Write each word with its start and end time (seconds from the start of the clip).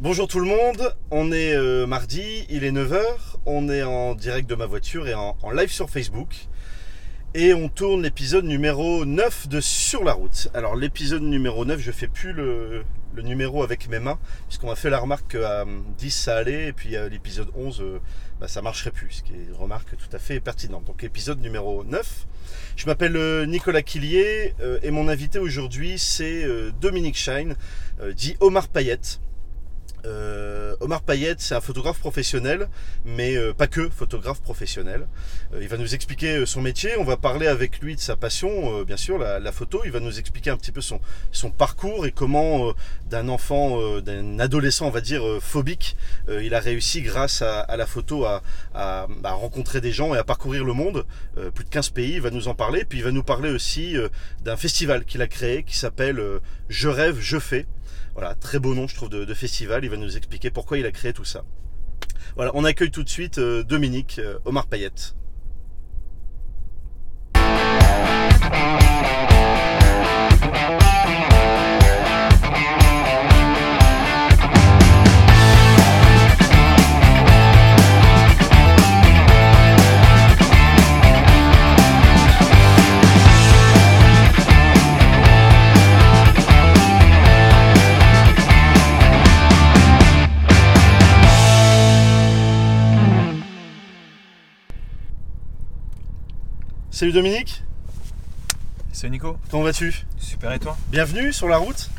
Bonjour 0.00 0.26
tout 0.26 0.40
le 0.40 0.46
monde, 0.46 0.92
on 1.12 1.30
est 1.30 1.54
euh, 1.54 1.86
mardi, 1.86 2.46
il 2.50 2.64
est 2.64 2.72
9h, 2.72 3.00
on 3.46 3.68
est 3.68 3.84
en 3.84 4.16
direct 4.16 4.50
de 4.50 4.56
ma 4.56 4.66
voiture 4.66 5.06
et 5.06 5.14
en, 5.14 5.36
live 5.54 5.70
sur 5.70 5.88
Facebook. 5.88 6.34
Et 7.34 7.54
on 7.54 7.68
tourne 7.68 8.02
l'épisode 8.02 8.44
numéro 8.44 9.04
9 9.04 9.46
de 9.46 9.60
Sur 9.60 10.02
la 10.02 10.12
route. 10.12 10.48
Alors 10.52 10.74
l'épisode 10.74 11.22
numéro 11.22 11.64
9, 11.64 11.78
je 11.78 11.92
fais 11.92 12.08
plus 12.08 12.32
le, 12.32 12.84
numéro 13.22 13.62
avec 13.62 13.88
mes 13.88 14.00
mains, 14.00 14.18
puisqu'on 14.48 14.66
m'a 14.66 14.74
fait 14.74 14.90
la 14.90 14.98
remarque 14.98 15.38
qu'à 15.38 15.64
10 15.96 16.10
ça 16.10 16.38
allait, 16.38 16.66
et 16.66 16.72
puis 16.72 16.96
à 16.96 17.08
l'épisode 17.08 17.50
11, 17.54 17.80
euh, 17.80 18.00
bah, 18.40 18.48
ça 18.48 18.62
marcherait 18.62 18.90
plus, 18.90 19.10
ce 19.10 19.22
qui 19.22 19.32
est 19.32 19.44
une 19.48 19.54
remarque 19.54 19.96
tout 19.96 20.14
à 20.14 20.18
fait 20.18 20.40
pertinente. 20.40 20.84
Donc 20.86 21.04
épisode 21.04 21.40
numéro 21.40 21.84
9. 21.84 22.26
Je 22.76 22.86
m'appelle 22.86 23.16
euh, 23.16 23.46
Nicolas 23.46 23.82
Quillier, 23.82 24.54
euh, 24.60 24.80
et 24.82 24.90
mon 24.90 25.06
invité 25.06 25.38
aujourd'hui 25.38 26.00
c'est 26.00 26.42
euh, 26.44 26.72
Dominique 26.80 27.16
Schein, 27.16 27.54
euh, 28.00 28.12
dit 28.12 28.36
Omar 28.40 28.66
Payette. 28.66 29.20
Euh, 30.04 30.76
Omar 30.80 31.02
Payette, 31.02 31.40
c'est 31.40 31.54
un 31.54 31.60
photographe 31.60 31.98
professionnel, 31.98 32.68
mais 33.04 33.36
euh, 33.36 33.52
pas 33.54 33.66
que 33.66 33.88
photographe 33.88 34.40
professionnel. 34.42 35.06
Euh, 35.54 35.60
il 35.62 35.68
va 35.68 35.76
nous 35.78 35.94
expliquer 35.94 36.36
euh, 36.38 36.46
son 36.46 36.60
métier, 36.60 36.96
on 36.98 37.04
va 37.04 37.16
parler 37.16 37.46
avec 37.46 37.78
lui 37.80 37.96
de 37.96 38.00
sa 38.00 38.14
passion, 38.16 38.80
euh, 38.80 38.84
bien 38.84 38.96
sûr, 38.96 39.18
la, 39.18 39.38
la 39.40 39.52
photo. 39.52 39.82
Il 39.84 39.92
va 39.92 40.00
nous 40.00 40.18
expliquer 40.18 40.50
un 40.50 40.56
petit 40.56 40.72
peu 40.72 40.80
son, 40.80 41.00
son 41.32 41.50
parcours 41.50 42.06
et 42.06 42.12
comment, 42.12 42.68
euh, 42.68 42.72
d'un 43.08 43.28
enfant, 43.28 44.00
d'un 44.00 44.38
adolescent, 44.40 44.86
on 44.86 44.90
va 44.90 45.00
dire, 45.00 45.22
phobique, 45.40 45.96
il 46.28 46.54
a 46.54 46.60
réussi, 46.60 47.02
grâce 47.02 47.42
à, 47.42 47.60
à 47.60 47.76
la 47.76 47.86
photo, 47.86 48.24
à, 48.24 48.42
à- 48.74 49.06
à 49.22 49.32
rencontrer 49.32 49.80
des 49.80 49.92
gens 49.92 50.14
et 50.14 50.18
à 50.18 50.24
parcourir 50.24 50.64
le 50.64 50.72
monde. 50.72 51.04
Plus 51.54 51.64
de 51.64 51.70
15 51.70 51.90
pays, 51.90 52.14
il 52.14 52.20
va 52.20 52.30
nous 52.30 52.48
en 52.48 52.54
parler. 52.54 52.84
Puis 52.84 52.98
il 52.98 53.04
va 53.04 53.10
nous 53.12 53.22
parler 53.22 53.50
aussi 53.50 53.94
d'un 54.42 54.56
festival 54.56 55.04
qu'il 55.04 55.22
a 55.22 55.26
créé 55.28 55.62
qui 55.62 55.76
s'appelle 55.76 56.20
Je 56.68 56.88
rêve, 56.88 57.18
je 57.20 57.38
fais. 57.38 57.66
Voilà, 58.14 58.34
très 58.36 58.58
beau 58.58 58.74
nom, 58.74 58.86
je 58.86 58.94
trouve, 58.94 59.08
de, 59.10 59.34
festival. 59.34 59.84
Il 59.84 59.90
va 59.90 59.96
nous 59.96 60.16
expliquer 60.16 60.50
pourquoi 60.50 60.78
il 60.78 60.86
a 60.86 60.92
créé 60.92 61.12
tout 61.12 61.24
ça. 61.24 61.44
Voilà, 62.36 62.52
on 62.54 62.64
accueille 62.64 62.90
tout 62.90 63.02
de 63.02 63.08
suite 63.08 63.38
euh, 63.38 63.62
Dominique 63.64 64.18
euh, 64.18 64.38
Omar 64.44 64.66
Payette. 64.66 65.14
Salut 96.94 97.10
Dominique, 97.10 97.64
C'est 98.92 99.10
Nico, 99.10 99.36
comment 99.50 99.64
vas-tu? 99.64 100.06
Super 100.16 100.52
et 100.52 100.60
toi? 100.60 100.76
Bienvenue 100.92 101.32
sur 101.32 101.48
la 101.48 101.56
route. 101.56 101.90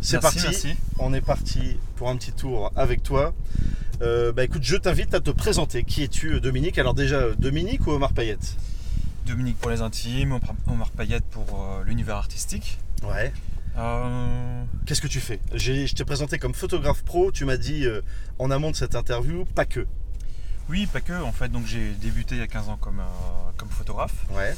C'est 0.00 0.18
parti. 0.18 0.38
merci. 0.42 0.76
On 0.98 1.12
est 1.12 1.20
parti 1.20 1.76
pour 1.96 2.08
un 2.08 2.16
petit 2.16 2.32
tour 2.32 2.72
avec 2.74 3.02
toi. 3.02 3.34
Euh, 4.00 4.32
bah 4.32 4.42
écoute, 4.44 4.62
je 4.62 4.76
t'invite 4.76 5.12
à 5.12 5.20
te 5.20 5.30
présenter. 5.30 5.84
Qui 5.84 6.04
es-tu, 6.04 6.40
Dominique? 6.40 6.78
Alors 6.78 6.94
déjà, 6.94 7.16
euh, 7.16 7.34
Dominique 7.34 7.86
ou 7.86 7.90
Omar 7.90 8.14
Payette 8.14 8.56
Dominique 9.26 9.58
pour 9.58 9.70
les 9.70 9.82
intimes, 9.82 10.38
Omar- 10.68 10.90
Payette 10.90 11.24
pour 11.24 11.44
euh, 11.78 11.84
l'univers 11.84 12.16
artistique. 12.16 12.78
Ouais. 13.02 13.30
Euh, 13.76 14.62
Qu'est-ce 14.86 15.02
que 15.02 15.06
tu 15.06 15.20
fais? 15.20 15.38
Je 15.54 15.92
t'ai 15.92 16.04
présenté 16.06 16.38
comme 16.38 16.54
photographe 16.54 17.02
pro. 17.04 17.30
Tu 17.30 17.44
m'as 17.44 17.58
dit 17.58 17.84
euh, 17.84 18.00
en 18.38 18.50
amont 18.50 18.70
de 18.70 18.76
cette 18.76 18.94
interview, 18.94 19.44
pas 19.44 19.66
que. 19.66 19.86
Oui, 20.68 20.86
pas 20.86 21.00
que, 21.00 21.22
en 21.22 21.32
fait, 21.32 21.48
donc 21.48 21.66
j'ai 21.66 21.92
débuté 21.94 22.36
il 22.36 22.38
y 22.38 22.42
a 22.42 22.46
15 22.46 22.68
ans 22.68 22.76
comme, 22.76 23.00
euh, 23.00 23.50
comme 23.56 23.68
photographe. 23.68 24.14
Ouais. 24.30 24.54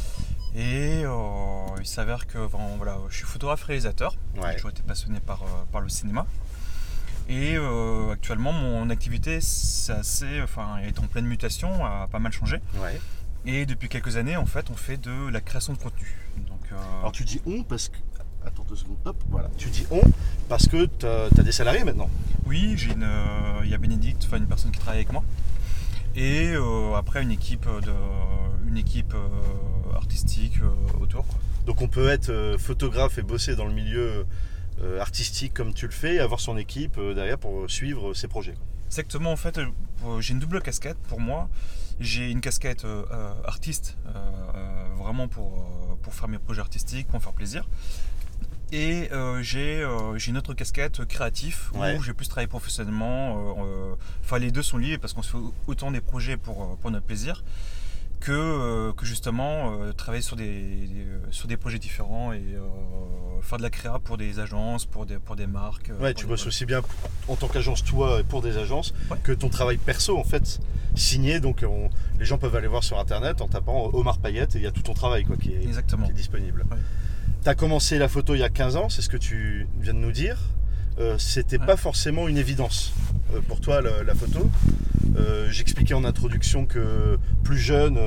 Et 0.55 1.03
euh, 1.05 1.67
il 1.81 1.87
s'avère 1.87 2.27
que 2.27 2.39
voilà, 2.39 2.97
je 3.11 3.17
suis 3.17 3.27
photographe-réalisateur. 3.27 4.17
Ouais. 4.37 4.51
J'ai 4.51 4.57
toujours 4.57 4.71
été 4.71 4.83
passionné 4.83 5.21
par, 5.21 5.43
euh, 5.43 5.47
par 5.71 5.81
le 5.81 5.89
cinéma. 5.89 6.27
Et 7.29 7.57
euh, 7.57 8.13
actuellement, 8.13 8.53
mon 8.53 8.89
activité, 8.89 9.41
c'est 9.41 9.93
assez, 9.93 10.41
enfin, 10.43 10.79
est 10.79 10.99
en 10.99 11.07
pleine 11.09 11.27
mutation, 11.27 11.85
a 11.85 12.09
pas 12.11 12.21
mal 12.21 12.33
changé. 12.33 12.61
Ouais. 12.77 13.01
Et 13.45 13.67
depuis 13.67 13.89
quelques 13.89 14.17
années, 14.17 14.37
en 14.37 14.47
fait, 14.47 14.71
on 14.71 14.77
fait 14.77 14.97
de 14.97 15.29
la 15.29 15.41
création 15.41 15.73
de 15.73 15.79
contenu. 15.79 16.17
Donc, 16.49 16.61
Alors 17.01 17.13
tu 17.13 17.25
dis 17.25 17.41
on 17.47 17.63
parce 17.63 17.89
que. 17.89 17.97
Attends 18.47 18.65
deux 18.69 18.77
secondes. 18.77 18.99
Hop, 19.05 19.17
voilà. 19.29 19.51
Tu 19.59 19.69
dis 19.71 19.87
on 19.91 20.01
parce 20.49 20.69
que 20.69 20.87
tu 20.87 21.07
as, 21.07 21.43
des 21.43 21.53
salariés 21.53 21.85
maintenant. 21.85 22.09
Oui, 22.47 22.75
j'ai 22.77 22.93
une, 22.93 23.03
euh, 23.03 23.61
il 23.65 23.71
y 23.71 23.75
a 23.75 23.79
Bénédicte, 23.79 24.23
enfin 24.27 24.37
une 24.37 24.47
personne 24.47 24.71
qui 24.71 24.79
travaille 24.79 25.01
avec 25.01 25.13
moi, 25.13 25.25
et 26.17 26.53
euh, 26.55 26.95
après 26.95 27.23
une 27.23 27.31
équipe 27.31 27.67
de, 27.67 27.93
une 28.67 28.79
équipe 28.79 29.15
euh, 29.15 29.95
artistique 29.95 30.55
euh, 30.63 31.03
autour. 31.03 31.27
Donc 31.67 31.83
on 31.83 31.89
peut 31.89 32.09
être 32.09 32.57
photographe 32.59 33.19
et 33.19 33.23
bosser 33.23 33.57
dans 33.57 33.67
le 33.67 33.73
milieu 33.73 34.27
artistique 35.01 35.55
comme 35.55 35.73
tu 35.73 35.87
le 35.87 35.93
fais 35.93 36.17
et 36.17 36.21
avoir 36.21 36.39
son 36.39 36.57
équipe 36.57 37.01
derrière 37.15 37.39
pour 37.39 37.69
suivre 37.69 38.15
ses 38.15 38.29
projets. 38.29 38.55
Exactement, 38.87 39.33
en 39.33 39.37
fait, 39.37 39.59
j'ai 40.21 40.33
une 40.33 40.39
double 40.39 40.61
casquette 40.63 40.99
pour 41.09 41.19
moi. 41.19 41.49
J'ai 41.99 42.31
une 42.31 42.43
casquette 42.43 42.85
euh, 42.85 43.05
artiste, 43.45 43.97
euh, 44.07 44.89
vraiment 44.99 45.29
pour, 45.29 45.67
pour 46.03 46.15
faire 46.15 46.29
mes 46.29 46.39
projets 46.39 46.61
artistiques, 46.61 47.07
pour 47.07 47.19
me 47.19 47.23
faire 47.23 47.33
plaisir. 47.33 47.67
Et 48.73 49.09
euh, 49.13 49.43
j'ai 49.43 49.81
euh, 49.83 50.19
j'ai 50.19 50.31
une 50.31 50.39
autre 50.39 50.53
casquette 50.55 51.05
créatif 51.05 51.71
Ouais. 51.75 51.97
où 51.97 52.03
j'ai 52.03 52.13
plus 52.13 52.29
travaillé 52.29 52.49
professionnellement. 52.49 53.55
euh, 53.65 53.95
Enfin, 54.25 54.39
les 54.39 54.51
deux 54.51 54.63
sont 54.63 54.77
liés 54.79 54.99
parce 54.99 55.13
qu'on 55.13 55.23
se 55.23 55.31
fait 55.31 55.43
autant 55.69 55.91
des 55.93 56.01
projets 56.01 56.37
pour, 56.37 56.77
pour 56.79 56.91
notre 56.91 57.07
plaisir 57.07 57.45
que, 58.19 58.91
que 58.97 59.07
justement 59.07 59.73
travailler 59.97 60.23
sur 60.23 60.35
des, 60.37 60.47
des- 60.87 61.07
sur 61.31 61.47
des 61.47 61.57
projets 61.57 61.79
différents 61.79 62.33
et 62.33 62.43
faire 63.43 63.59
de 63.59 63.63
la 63.63 63.71
créa 63.71 64.01
pour 64.01 64.17
des 64.17 64.41
agences, 64.41 64.85
pour 64.85 65.07
des, 65.07 65.19
pour 65.19 65.37
des 65.37 65.47
marques. 65.47 65.93
Ouais, 66.01 66.13
tu 66.15 66.27
bosses 66.27 66.47
aussi 66.47 66.67
bien 66.67 66.81
en 67.29 67.37
tant 67.37 67.47
qu'agence 67.47 67.85
toi 67.85 68.19
et 68.19 68.25
pour 68.25 68.43
des 68.43 68.57
agences 68.59 68.93
Ouais. 69.11 69.19
que 69.23 69.31
ton 69.33 69.49
travail 69.49 69.77
perso 69.77 70.19
en 70.19 70.25
fait 70.25 70.59
signé. 70.97 71.39
Donc 71.39 71.65
on- 71.69 71.89
les 72.19 72.25
gens 72.25 72.39
peuvent 72.39 72.57
aller 72.57 72.67
voir 72.67 72.83
sur 72.83 72.99
internet 72.99 73.41
en 73.43 73.47
tapant 73.49 73.91
Omar 73.93 74.19
Payette 74.19 74.57
et 74.57 74.59
il 74.59 74.65
y 74.65 74.67
a 74.67 74.73
tout 74.73 74.83
ton 74.83 74.95
travail 74.95 75.23
quoi, 75.25 75.37
qui, 75.37 75.53
est, 75.53 75.63
Exactement. 75.63 76.07
qui 76.07 76.11
est 76.11 76.15
disponible. 76.15 76.65
Ouais. 76.69 76.77
Tu 77.47 77.51
as 77.51 77.55
commencé 77.55 77.97
la 77.97 78.09
photo 78.09 78.35
il 78.35 78.41
y 78.41 78.43
a 78.43 78.49
15 78.49 78.75
ans, 78.75 78.89
c'est 78.89 79.03
ce 79.03 79.09
que 79.09 79.17
tu 79.17 79.69
viens 79.81 79.95
de 79.95 80.01
nous 80.01 80.11
dire. 80.11 80.37
Euh, 80.99 81.15
C'était 81.17 81.61
Ouais. 81.61 81.65
pas 81.67 81.77
forcément 81.77 82.27
une 82.27 82.39
évidence 82.39 82.93
euh, 83.33 83.41
pour 83.47 83.61
toi 83.61 83.81
la, 83.81 84.03
la 84.03 84.17
photo. 84.17 84.51
Euh, 85.17 85.47
J'expliquais 85.49 85.95
en 85.95 86.03
introduction 86.05 86.67
que 86.67 87.17
plus 87.45 87.57
jeune, 87.61 88.01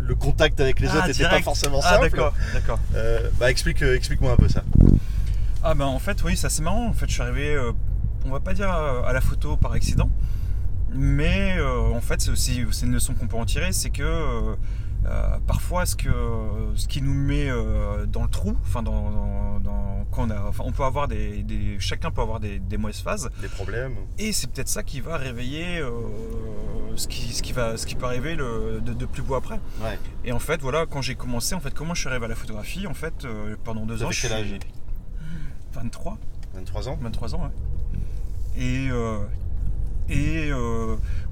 le 0.00 0.14
contact 0.16 0.58
avec 0.60 0.80
les 0.80 0.88
Ah, 0.88 0.96
autres 0.96 1.06
n'était 1.06 1.28
pas 1.28 1.40
forcément 1.42 1.78
Ah 1.84 1.90
simple. 1.94 2.10
d'accord, 2.10 2.34
d'accord. 2.52 2.80
Bah 3.38 3.52
explique, 3.52 3.82
explique-moi 3.82 4.32
un 4.32 4.36
peu 4.36 4.48
ça. 4.48 4.64
Ah 5.62 5.74
ben 5.76 5.84
en 5.86 6.00
fait 6.00 6.20
oui, 6.24 6.36
ça 6.36 6.48
c'est 6.48 6.62
marrant. 6.62 6.88
En 6.88 6.92
fait, 6.92 7.06
je 7.06 7.12
suis 7.12 7.22
arrivé, 7.22 7.56
on 8.24 8.30
va 8.30 8.40
pas 8.40 8.52
dire 8.52 8.68
euh, 8.74 9.02
à 9.04 9.12
la 9.12 9.20
photo 9.20 9.56
par 9.58 9.70
accident, 9.74 10.10
mais 10.92 11.54
en 11.60 12.00
fait 12.00 12.20
c'est 12.20 12.30
aussi 12.32 12.64
c'est 12.72 12.86
une 12.86 12.94
leçon 12.94 13.14
qu'on 13.14 13.28
peut 13.28 13.36
en 13.36 13.44
tirer, 13.44 13.70
c'est 13.70 13.90
que 13.90 14.56
euh, 15.06 15.38
parfois 15.46 15.86
ce 15.86 15.96
que 15.96 16.10
ce 16.74 16.86
qui 16.86 17.00
nous 17.02 17.14
met 17.14 17.48
euh, 17.48 18.04
dans 18.06 18.22
le 18.22 18.28
trou, 18.28 18.56
enfin 18.62 18.82
dans, 18.82 19.10
dans- 19.10 19.60
dans- 19.60 20.04
quand 20.12 20.26
on 20.26 20.30
a, 20.30 20.40
enfin 20.48 20.64
on 20.66 20.72
peut 20.72 20.84
avoir 20.84 21.08
des, 21.08 21.42
des- 21.42 21.78
chacun 21.80 22.10
peut 22.10 22.20
avoir 22.20 22.38
des, 22.40 22.58
des 22.58 22.76
mauvaises 22.76 23.00
phases, 23.00 23.30
Des 23.40 23.48
problèmes. 23.48 23.94
et 24.18 24.32
c'est 24.32 24.48
peut-être 24.50 24.68
ça 24.68 24.82
qui 24.82 25.00
va 25.00 25.16
réveiller 25.16 25.78
euh, 25.78 25.90
ce 26.96 27.08
qui 27.08 27.32
ce 27.32 27.42
qui 27.42 27.52
va 27.52 27.76
ce 27.76 27.86
qui 27.86 27.94
peut 27.94 28.06
arriver 28.06 28.34
le, 28.36 28.80
de, 28.84 28.92
de 28.92 29.06
plus 29.06 29.22
beau 29.22 29.34
après. 29.36 29.58
Ouais. 29.80 29.98
Et 30.24 30.32
en 30.32 30.38
fait 30.38 30.60
voilà 30.60 30.84
quand 30.86 31.00
j'ai 31.00 31.14
commencé, 31.14 31.54
en 31.54 31.60
fait 31.60 31.72
comment 31.72 31.94
je 31.94 32.00
suis 32.00 32.08
arrivé 32.10 32.24
à 32.26 32.28
la 32.28 32.34
photographie, 32.34 32.86
en 32.86 32.94
fait 32.94 33.26
pendant 33.64 33.86
deux 33.86 33.94
Vous 33.96 34.02
ans 34.02 34.06
avez 34.06 34.14
je 34.14 34.22
quel 34.22 34.32
âge? 34.32 34.54
23. 35.72 36.18
23 36.54 36.88
ans? 36.88 36.98
23 37.00 37.34
ans, 37.36 37.42
ouais. 37.44 38.00
Et, 38.58 38.88
et 40.08 40.50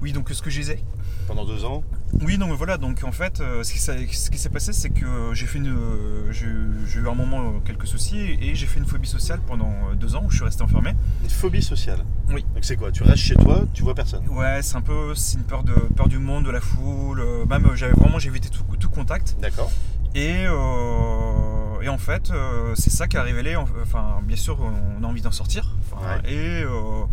oui, 0.01 0.11
donc 0.13 0.29
ce 0.29 0.41
que 0.41 0.49
je 0.49 0.59
disais. 0.59 0.79
Pendant 1.27 1.45
deux 1.45 1.65
ans? 1.65 1.83
Oui, 2.21 2.37
non, 2.37 2.47
mais 2.47 2.55
voilà, 2.55 2.77
donc 2.77 3.03
en 3.03 3.11
fait, 3.11 3.39
euh, 3.39 3.63
ce 3.63 3.71
qui, 3.71 3.79
s'est- 3.79 4.07
ce 4.11 4.29
qui 4.29 4.37
s'est 4.37 4.49
passé, 4.49 4.73
c'est 4.73 4.89
que 4.89 5.05
j'ai 5.33 5.45
fait 5.45 5.59
une. 5.59 5.67
euh, 5.67 6.31
J'ai 6.31 6.47
j'ai 6.87 6.99
eu 6.99 7.07
un 7.07 7.13
moment 7.15 7.41
euh, 7.41 7.59
quelques 7.63 7.87
soucis 7.87 8.35
et 8.41 8.55
j'ai 8.55 8.65
fait 8.65 8.79
une 8.79 8.85
phobie 8.85 9.07
sociale 9.07 9.39
pendant 9.47 9.69
euh, 9.91 9.95
deux 9.95 10.15
ans 10.15 10.23
où 10.25 10.29
je 10.29 10.35
suis 10.37 10.43
resté 10.45 10.63
enfermé. 10.63 10.95
Une 11.23 11.29
phobie 11.29 11.61
sociale. 11.61 11.99
Oui. 12.29 12.43
Donc 12.55 12.63
c'est 12.65 12.75
quoi? 12.75 12.91
Tu 12.91 13.03
restes 13.03 13.17
chez 13.23 13.35
toi, 13.35 13.63
tu 13.73 13.83
vois 13.83 13.93
personne? 13.95 14.27
Ouais, 14.29 14.61
c'est 14.63 14.75
un 14.75 14.81
peu 14.81 15.13
c'est 15.15 15.37
une 15.37 15.43
peur, 15.43 15.63
de, 15.63 15.73
peur 15.73 16.07
du 16.07 16.17
monde, 16.19 16.45
de 16.45 16.51
la 16.51 16.61
foule. 16.61 17.19
euh, 17.19 17.45
Même, 17.45 17.65
euh, 17.67 17.75
j'avais 17.75 17.93
vraiment, 17.93 18.17
j'ai 18.19 18.29
évité 18.29 18.49
tout, 18.49 18.63
tout 18.79 18.89
contact. 18.89 19.35
D'accord. 19.41 19.71
Et, 20.15 20.45
euh, 20.47 21.81
et 21.81 21.89
en 21.89 21.97
fait, 21.99 22.31
euh, 22.31 22.73
c'est 22.75 22.89
ça 22.89 23.07
qui 23.07 23.17
a 23.17 23.23
révélé. 23.23 23.55
Enfin, 23.55 24.19
bien 24.23 24.35
sûr, 24.35 24.57
on 24.61 25.03
a 25.03 25.07
envie 25.07 25.21
d'en 25.21 25.31
sortir. 25.31 25.75
Enfin, 25.91 26.21
Ouais. 26.23 26.31
Et, 26.31 26.63
euh, 26.63 27.03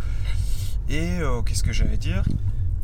et 0.89 1.21
euh, 1.21 1.43
qu'est-ce 1.43 1.63
que 1.63 1.73
j'allais 1.73 1.97
dire? 1.99 2.23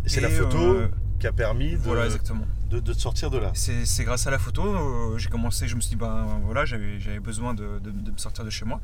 Et 0.05 0.09
c'est 0.09 0.21
la 0.21 0.29
photo 0.29 0.59
euh, 0.59 0.89
qui 1.23 1.29
a 1.29 1.33
permis 1.33 1.71
de, 1.73 1.77
Voilà, 1.77 2.05
exactement. 2.07 2.45
de, 2.69 2.81
de 2.81 2.93
sortir 2.93 3.31
de 3.31 3.39
là. 3.39 3.53
C'est 3.55 4.05
grâce 4.05 4.27
à 4.27 4.31
la 4.33 4.41
photo, 4.41 4.63
euh, 4.65 5.19
j'ai 5.19 5.29
commencé, 5.29 5.69
je 5.69 5.77
me 5.77 5.81
suis 5.81 5.91
dit, 5.91 5.97
ben 5.97 6.27
voilà, 6.45 6.65
j'avais 6.65 7.21
besoin 7.21 7.55
de, 7.55 7.79
de- 7.79 7.91
de 7.93 8.11
me 8.11 8.19
sortir 8.19 8.45
de 8.45 8.51
chez 8.51 8.65
moi. 8.65 8.81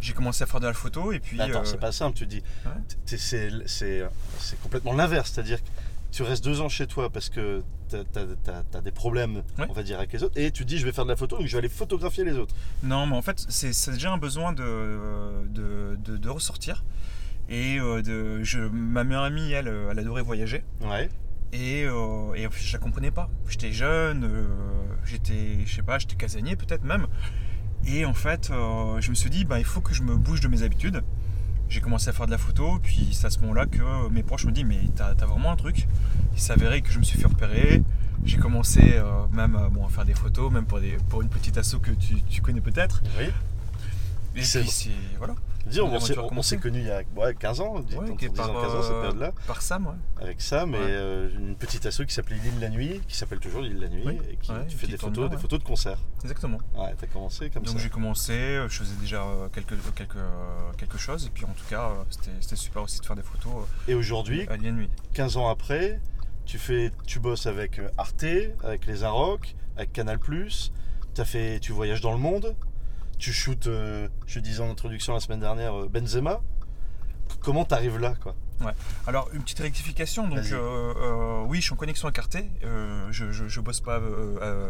j'ai 0.00 0.14
commencé 0.14 0.42
à 0.42 0.46
faire 0.46 0.60
de 0.60 0.66
la 0.66 0.72
photo 0.72 1.12
et 1.12 1.20
puis. 1.20 1.36
Mais 1.36 1.44
attends, 1.44 1.60
euh, 1.60 1.64
c'est 1.64 1.78
pas 1.78 1.92
simple, 1.92 2.16
tu 2.16 2.26
dis. 2.26 2.42
Ouais. 2.64 2.72
T'es- 3.06 3.18
C'est 3.18 4.60
complètement 4.62 4.94
l'inverse, 4.94 5.30
c'est-à-dire 5.32 5.62
que 5.62 5.68
tu 6.10 6.22
restes 6.22 6.42
deux 6.44 6.60
ans 6.62 6.68
chez 6.70 6.86
toi 6.86 7.08
parce 7.10 7.28
que 7.28 7.62
tu 7.90 7.96
as, 7.96 8.80
des 8.80 8.90
problèmes, 8.90 9.42
Ouais. 9.58 9.66
on 9.68 9.72
va 9.74 9.82
dire, 9.82 9.98
avec 9.98 10.12
les 10.14 10.22
autres, 10.24 10.38
et 10.40 10.50
tu 10.50 10.64
dis 10.64 10.78
je 10.78 10.86
vais 10.86 10.92
faire 10.92 11.04
de 11.04 11.10
la 11.10 11.16
photo, 11.16 11.36
donc 11.36 11.46
je 11.46 11.52
vais 11.52 11.58
aller 11.58 11.68
photographier 11.68 12.24
les 12.24 12.32
autres. 12.38 12.54
Non, 12.82 13.06
mais 13.06 13.14
en 13.16 13.22
fait, 13.22 13.44
c'est 13.48 13.90
déjà 13.92 14.10
un 14.10 14.18
besoin 14.18 14.52
de, 14.54 14.64
de, 15.50 15.96
de- 16.02 16.16
de 16.16 16.28
ressortir. 16.30 16.82
Et 17.48 17.78
euh, 17.78 18.00
de, 18.02 18.42
je, 18.42 18.60
ma 18.60 19.04
meilleure 19.04 19.24
amie, 19.24 19.52
elle, 19.52 19.68
euh, 19.68 19.88
elle 19.90 19.98
adorait 19.98 20.22
voyager. 20.22 20.64
Ouais. 20.80 21.10
Et, 21.52 21.84
euh, 21.84 22.34
et 22.34 22.46
en 22.46 22.50
fait, 22.50 22.64
je 22.64 22.72
la 22.72 22.78
comprenais 22.78 23.10
pas. 23.10 23.28
J'étais 23.48 23.72
jeune, 23.72 24.24
euh, 24.24 24.46
j'étais, 25.04 25.58
je 25.66 25.74
sais 25.74 25.82
pas, 25.82 25.98
j'étais 25.98 26.16
casanier 26.16 26.56
peut-être 26.56 26.84
même. 26.84 27.06
Et 27.86 28.04
en 28.04 28.14
fait, 28.14 28.50
euh, 28.50 29.00
je 29.00 29.10
me 29.10 29.14
suis 29.14 29.28
dit, 29.28 29.44
bah, 29.44 29.58
il 29.58 29.64
faut 29.64 29.80
que 29.80 29.92
je 29.94 30.02
me 30.02 30.16
bouge 30.16 30.40
de 30.40 30.48
mes 30.48 30.62
habitudes. 30.62 31.02
J'ai 31.68 31.80
commencé 31.80 32.08
à 32.08 32.12
faire 32.12 32.26
de 32.26 32.30
la 32.30 32.38
photo, 32.38 32.78
puis 32.82 33.08
c'est 33.12 33.26
à 33.26 33.30
ce 33.30 33.38
moment-là 33.40 33.66
que 33.66 34.08
mes 34.10 34.22
proches 34.22 34.44
me 34.44 34.52
disent, 34.52 34.64
mais 34.64 34.80
t'as 34.94 35.08
as 35.08 35.26
vraiment 35.26 35.52
un 35.52 35.56
truc? 35.56 35.88
Il 36.34 36.40
s'avérait 36.40 36.82
que 36.82 36.90
je 36.90 36.98
me 36.98 37.02
suis 37.02 37.18
fait 37.18 37.26
repérer. 37.26 37.82
J'ai 38.24 38.36
commencé 38.38 38.80
euh, 38.94 39.26
même 39.32 39.58
bon, 39.72 39.86
à 39.86 39.88
faire 39.88 40.04
des 40.04 40.14
photos, 40.14 40.52
même 40.52 40.64
pour, 40.64 40.80
des, 40.80 40.96
pour 41.08 41.22
une 41.22 41.28
petite 41.28 41.58
asso 41.58 41.76
que 41.82 41.90
tu, 41.90 42.22
tu 42.22 42.40
connais 42.40 42.60
peut-être. 42.60 43.02
Oui. 43.18 43.24
Et 44.36 44.42
puis. 44.42 44.90
Voilà. 45.18 45.34
Dis, 45.66 45.80
on 45.80 46.00
s'est- 46.00 46.16
on 46.18 46.42
s'est 46.42 46.58
connus 46.58 46.80
il 46.80 46.86
y 46.86 46.90
a 46.90 47.02
ouais, 47.16 47.34
15 47.34 47.60
ans, 47.60 47.74
Ouais, 47.74 47.82
est 48.26 48.28
10 48.30 48.40
ans, 48.40 48.52
par, 48.52 48.62
15 48.62 48.74
ans, 48.74 48.82
cette 48.82 48.90
euh, 48.92 49.00
période-là, 49.00 49.32
Par 49.46 49.62
Sam, 49.62 49.86
ouais. 49.86 49.92
avec 50.22 50.40
mais 50.66 50.78
Ouais. 50.78 50.84
euh, 50.88 51.30
une 51.38 51.54
petite 51.56 51.86
asso 51.86 52.02
qui 52.06 52.12
s'appelait 52.14 52.36
L'île 52.42 52.60
la 52.60 52.68
nuit, 52.68 53.00
qui 53.06 53.16
s'appelle 53.16 53.38
toujours 53.38 53.62
L'île 53.62 53.78
la 53.80 53.88
nuit, 53.88 54.02
Oui. 54.04 54.18
et 54.30 54.36
qui 54.36 54.50
qui 54.68 54.74
des 54.88 54.96
photos, 54.96 55.30
des 55.30 55.36
photos 55.38 55.58
de 55.60 55.64
concerts. 55.64 55.98
Exactement. 56.22 56.58
Ouais, 56.76 56.94
t'as 56.98 57.06
commencé 57.06 57.48
comme 57.50 57.62
Donc 57.62 57.76
ça. 57.76 57.82
j'ai 57.82 57.90
commencé, 57.90 58.32
euh, 58.32 58.68
je 58.68 58.78
faisais 58.78 58.96
déjà 59.00 59.24
quelque, 59.52 59.74
quelque, 59.94 60.18
quelque 60.76 60.98
chose, 60.98 61.26
et 61.26 61.30
puis 61.30 61.44
en 61.44 61.52
tout 61.52 61.64
cas, 61.70 61.90
c'était 62.10 62.30
c'était 62.40 62.56
super 62.56 62.82
aussi 62.82 63.00
de 63.00 63.06
faire 63.06 63.16
des 63.16 63.22
photos 63.22 63.52
Et 63.88 63.94
aujourd'hui, 63.94 64.46
à 64.48 64.56
nuit. 64.72 64.90
15 65.14 65.36
ans 65.36 65.48
après, 65.48 66.00
tu, 66.44 66.58
fais, 66.58 66.90
tu 67.06 67.20
bosses 67.20 67.46
avec 67.46 67.80
Arte, 67.96 68.24
avec 68.64 68.86
les 68.86 69.04
Arocs, 69.04 69.54
avec 69.76 69.92
Canal+, 69.92 70.18
fait, 71.24 71.60
tu 71.60 71.72
voyages 71.72 72.00
dans 72.00 72.12
le 72.12 72.18
monde, 72.18 72.54
tu 73.18 73.32
shootes, 73.32 73.66
euh, 73.66 74.08
je 74.26 74.40
disais 74.40 74.60
en 74.62 74.70
introduction 74.70 75.14
la 75.14 75.20
semaine 75.20 75.40
dernière, 75.40 75.78
euh, 75.78 75.88
Benzema. 75.88 76.40
Comment 77.40 77.64
t'arrives 77.64 77.98
là 77.98 78.14
quoi? 78.22 78.34
Alors, 79.08 79.28
une 79.32 79.42
petite 79.42 79.58
rectification, 79.58 80.28
donc 80.28 80.38
euh, 80.52 80.94
euh, 80.96 81.44
oui, 81.48 81.56
je 81.58 81.62
suis 81.64 81.72
en 81.72 81.76
connexion 81.76 82.06
à 82.06 82.12
Carté, 82.12 82.48
euh, 82.62 83.08
je, 83.10 83.32
je, 83.32 83.48
je 83.48 83.60
bosse 83.60 83.80
pas, 83.80 84.00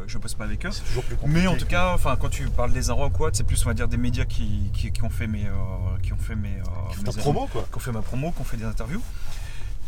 je 0.06 0.16
bosse 0.16 0.32
pas 0.32 0.44
avec 0.44 0.64
eux. 0.64 0.70
C'est 0.70 0.84
toujours 0.84 1.04
plus 1.04 1.16
compliqué. 1.16 1.40
Mais 1.42 1.46
en 1.46 1.56
tout 1.58 1.66
cas, 1.66 1.92
enfin, 1.92 2.16
quand 2.16 2.30
tu 2.30 2.48
parles 2.48 2.72
des 2.72 2.88
Inrocks, 2.88 3.12
quoi, 3.12 3.28
c'est 3.34 3.44
plus 3.44 3.62
on 3.66 3.68
va 3.68 3.74
dire 3.74 3.88
des 3.88 3.98
médias 3.98 4.24
qui, 4.24 4.70
qui, 4.72 4.92
qui 4.92 5.02
ont 5.04 5.10
fait 5.10 5.26
mes, 5.26 5.46
qui 6.02 6.14
ont 6.14 6.18
fait 6.18 6.36
mes, 6.36 6.62
Qui 6.90 6.96
font 6.96 7.02
mes 7.02 7.12
ta 7.12 7.20
promo 7.20 7.46
quoi. 7.52 7.66
qui 7.70 7.76
ont 7.76 7.80
fait 7.80 7.92
ma 7.92 8.00
promo, 8.00 8.32
qui 8.32 8.40
ont 8.40 8.44
fait 8.44 8.56
des 8.56 8.64
interviews. 8.64 9.02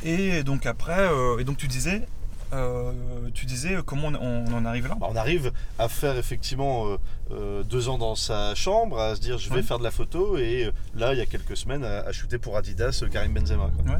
Et 0.02 0.42
donc 0.42 0.66
après, 0.66 1.08
et 1.38 1.44
donc 1.44 1.56
tu 1.56 1.66
disais, 1.66 2.06
euh, 2.52 2.92
tu 3.32 3.46
disais 3.46 3.76
comment 3.84 4.08
on, 4.08 4.44
on 4.48 4.52
en 4.54 4.64
arrive 4.64 4.86
là? 4.88 4.96
On 5.00 5.16
arrive 5.16 5.52
à 5.78 5.88
faire 5.88 6.16
effectivement 6.16 6.86
euh, 6.86 6.96
euh, 7.32 7.62
deux 7.62 7.88
ans 7.88 7.98
dans 7.98 8.14
sa 8.14 8.54
chambre, 8.54 9.00
à 9.00 9.16
se 9.16 9.20
dire 9.20 9.38
je 9.38 9.48
vais 9.50 9.56
Ouais. 9.56 9.62
faire 9.62 9.78
de 9.78 9.84
la 9.84 9.90
photo, 9.90 10.36
et 10.38 10.64
euh, 10.66 10.70
là 10.94 11.12
il 11.14 11.18
y 11.18 11.22
a 11.22 11.26
quelques 11.26 11.56
semaines 11.56 11.84
à, 11.84 12.00
à 12.00 12.12
shooter 12.12 12.38
pour 12.38 12.56
Adidas 12.56 13.00
euh, 13.02 13.08
Karim 13.08 13.32
Benzema. 13.32 13.70
quoi. 13.84 13.96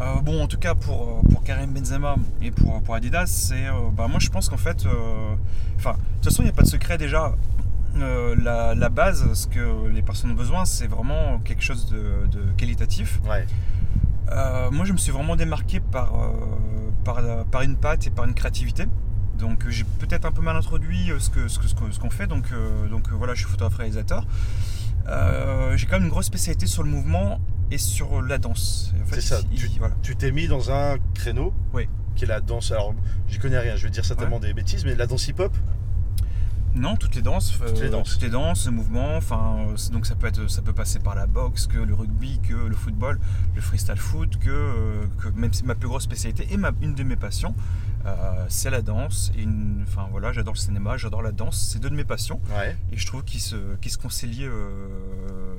Euh, 0.00 0.20
bon, 0.20 0.42
en 0.42 0.46
tout 0.46 0.58
cas 0.58 0.74
pour, 0.76 1.02
euh, 1.24 1.28
pour 1.32 1.42
Karim 1.42 1.72
Benzema 1.72 2.14
et 2.40 2.50
pour, 2.52 2.80
pour 2.82 2.94
Adidas, 2.94 3.26
c'est, 3.26 3.66
euh, 3.66 3.72
bah, 3.92 4.06
moi 4.08 4.20
je 4.20 4.28
pense 4.28 4.48
qu'en 4.48 4.56
fait, 4.56 4.86
euh, 4.86 5.34
enfin, 5.76 5.92
de 5.92 5.96
toute 6.16 6.24
façon 6.24 6.42
il 6.42 6.46
n'y 6.46 6.50
a 6.50 6.54
pas 6.54 6.62
de 6.62 6.68
secret 6.68 6.98
déjà. 6.98 7.34
Euh, 7.96 8.36
la, 8.40 8.74
la 8.76 8.88
base, 8.90 9.32
ce 9.32 9.46
que 9.48 9.88
les 9.88 10.02
personnes 10.02 10.30
ont 10.30 10.34
besoin, 10.34 10.64
c'est 10.66 10.86
vraiment 10.86 11.38
quelque 11.40 11.62
chose 11.64 11.86
de, 11.90 12.26
de 12.30 12.42
qualitatif. 12.56 13.18
Ouais. 13.28 13.44
Euh, 14.30 14.70
moi, 14.70 14.84
je 14.84 14.92
me 14.92 14.98
suis 14.98 15.12
vraiment 15.12 15.36
démarqué 15.36 15.80
par, 15.80 16.14
euh, 16.14 17.44
par, 17.50 17.62
une 17.62 17.76
patte 17.76 18.06
et 18.06 18.10
par 18.10 18.24
une 18.26 18.34
créativité. 18.34 18.86
Donc, 19.38 19.64
euh, 19.64 19.70
j'ai 19.70 19.84
peut-être 19.84 20.26
un 20.26 20.32
peu 20.32 20.42
mal 20.42 20.56
introduit 20.56 21.06
ce 21.18 21.18
ce 21.20 21.30
que- 21.30 21.48
ce 21.48 21.58
que- 21.58 21.90
ce 21.92 21.98
qu'on 21.98 22.10
fait. 22.10 22.26
Donc, 22.26 22.46
euh, 22.52 22.88
donc 22.88 23.08
voilà, 23.10 23.34
je 23.34 23.40
suis 23.40 23.48
photographe 23.50 23.76
réalisateur. 23.78 24.26
J'ai 25.76 25.86
quand 25.86 25.96
même 25.96 26.04
une 26.04 26.10
grosse 26.10 26.26
spécialité 26.26 26.66
sur 26.66 26.82
le 26.82 26.90
mouvement 26.90 27.40
et 27.70 27.78
sur 27.78 28.20
la 28.20 28.36
danse. 28.38 28.92
Et 28.98 29.02
en 29.02 29.06
fait, 29.06 29.14
C'est 29.20 29.20
ça, 29.36 29.40
il- 29.50 29.58
tu- 29.58 29.78
voilà. 29.78 29.94
Tu 30.02 30.16
t'es 30.16 30.32
mis 30.32 30.48
dans 30.48 30.70
un 30.70 30.96
créneau 31.14 31.54
Oui. 31.72 31.88
qui 32.14 32.24
est 32.24 32.28
la 32.28 32.40
danse. 32.40 32.72
Alors 32.72 32.94
j'y 33.28 33.38
connais 33.38 33.58
rien, 33.58 33.76
je 33.76 33.84
vais 33.84 33.90
dire 33.90 34.04
certainement 34.04 34.38
des 34.40 34.52
bêtises, 34.52 34.84
mais 34.84 34.94
la 34.94 35.06
danse 35.06 35.28
hip-hop? 35.28 35.54
Non, 36.78 36.96
toutes 36.96 37.14
les 37.16 37.22
danses, 37.22 37.58
euh, 37.60 37.68
Toutes 37.68 37.80
les 37.80 37.90
danses. 37.90 38.12
toutes 38.12 38.22
les 38.22 38.30
danses, 38.30 38.66
le 38.66 38.72
mouvement. 38.72 39.16
Enfin, 39.16 39.66
euh, 39.70 39.76
donc 39.92 40.06
ça 40.06 40.14
peut 40.14 40.28
être, 40.28 40.48
ça 40.48 40.62
peut 40.62 40.72
passer 40.72 41.00
par 41.00 41.14
la 41.16 41.26
boxe, 41.26 41.66
que 41.66 41.78
le 41.78 41.92
rugby, 41.92 42.38
que 42.48 42.54
le 42.54 42.74
football, 42.76 43.18
le 43.56 43.60
freestyle 43.60 43.96
foot, 43.96 44.38
que, 44.38 44.48
euh, 44.50 45.04
que 45.20 45.28
même 45.30 45.50
ma 45.64 45.74
plus 45.74 45.88
grosse 45.88 46.04
spécialité 46.04 46.46
et 46.50 46.56
ma, 46.56 46.70
une 46.80 46.94
de 46.94 47.02
mes 47.02 47.16
passions, 47.16 47.54
euh, 48.06 48.44
c'est 48.48 48.70
la 48.70 48.80
danse. 48.82 49.32
Et 49.36 49.42
une- 49.42 49.82
enfin 49.88 50.06
voilà, 50.12 50.32
j'adore 50.32 50.54
le 50.54 50.58
cinéma, 50.60 50.96
j'adore 50.96 51.22
la 51.22 51.32
danse. 51.32 51.58
C'est 51.72 51.80
deux 51.80 51.90
de 51.90 51.96
mes 51.96 52.04
passions 52.04 52.40
Ouais. 52.56 52.76
et 52.92 52.96
je 52.96 53.06
trouve 53.06 53.24
qu'ils 53.24 53.40
se, 53.40 53.56
qu'ils 53.80 53.90
se 53.90 53.98
concilient, 53.98 54.46
euh, 54.46 54.86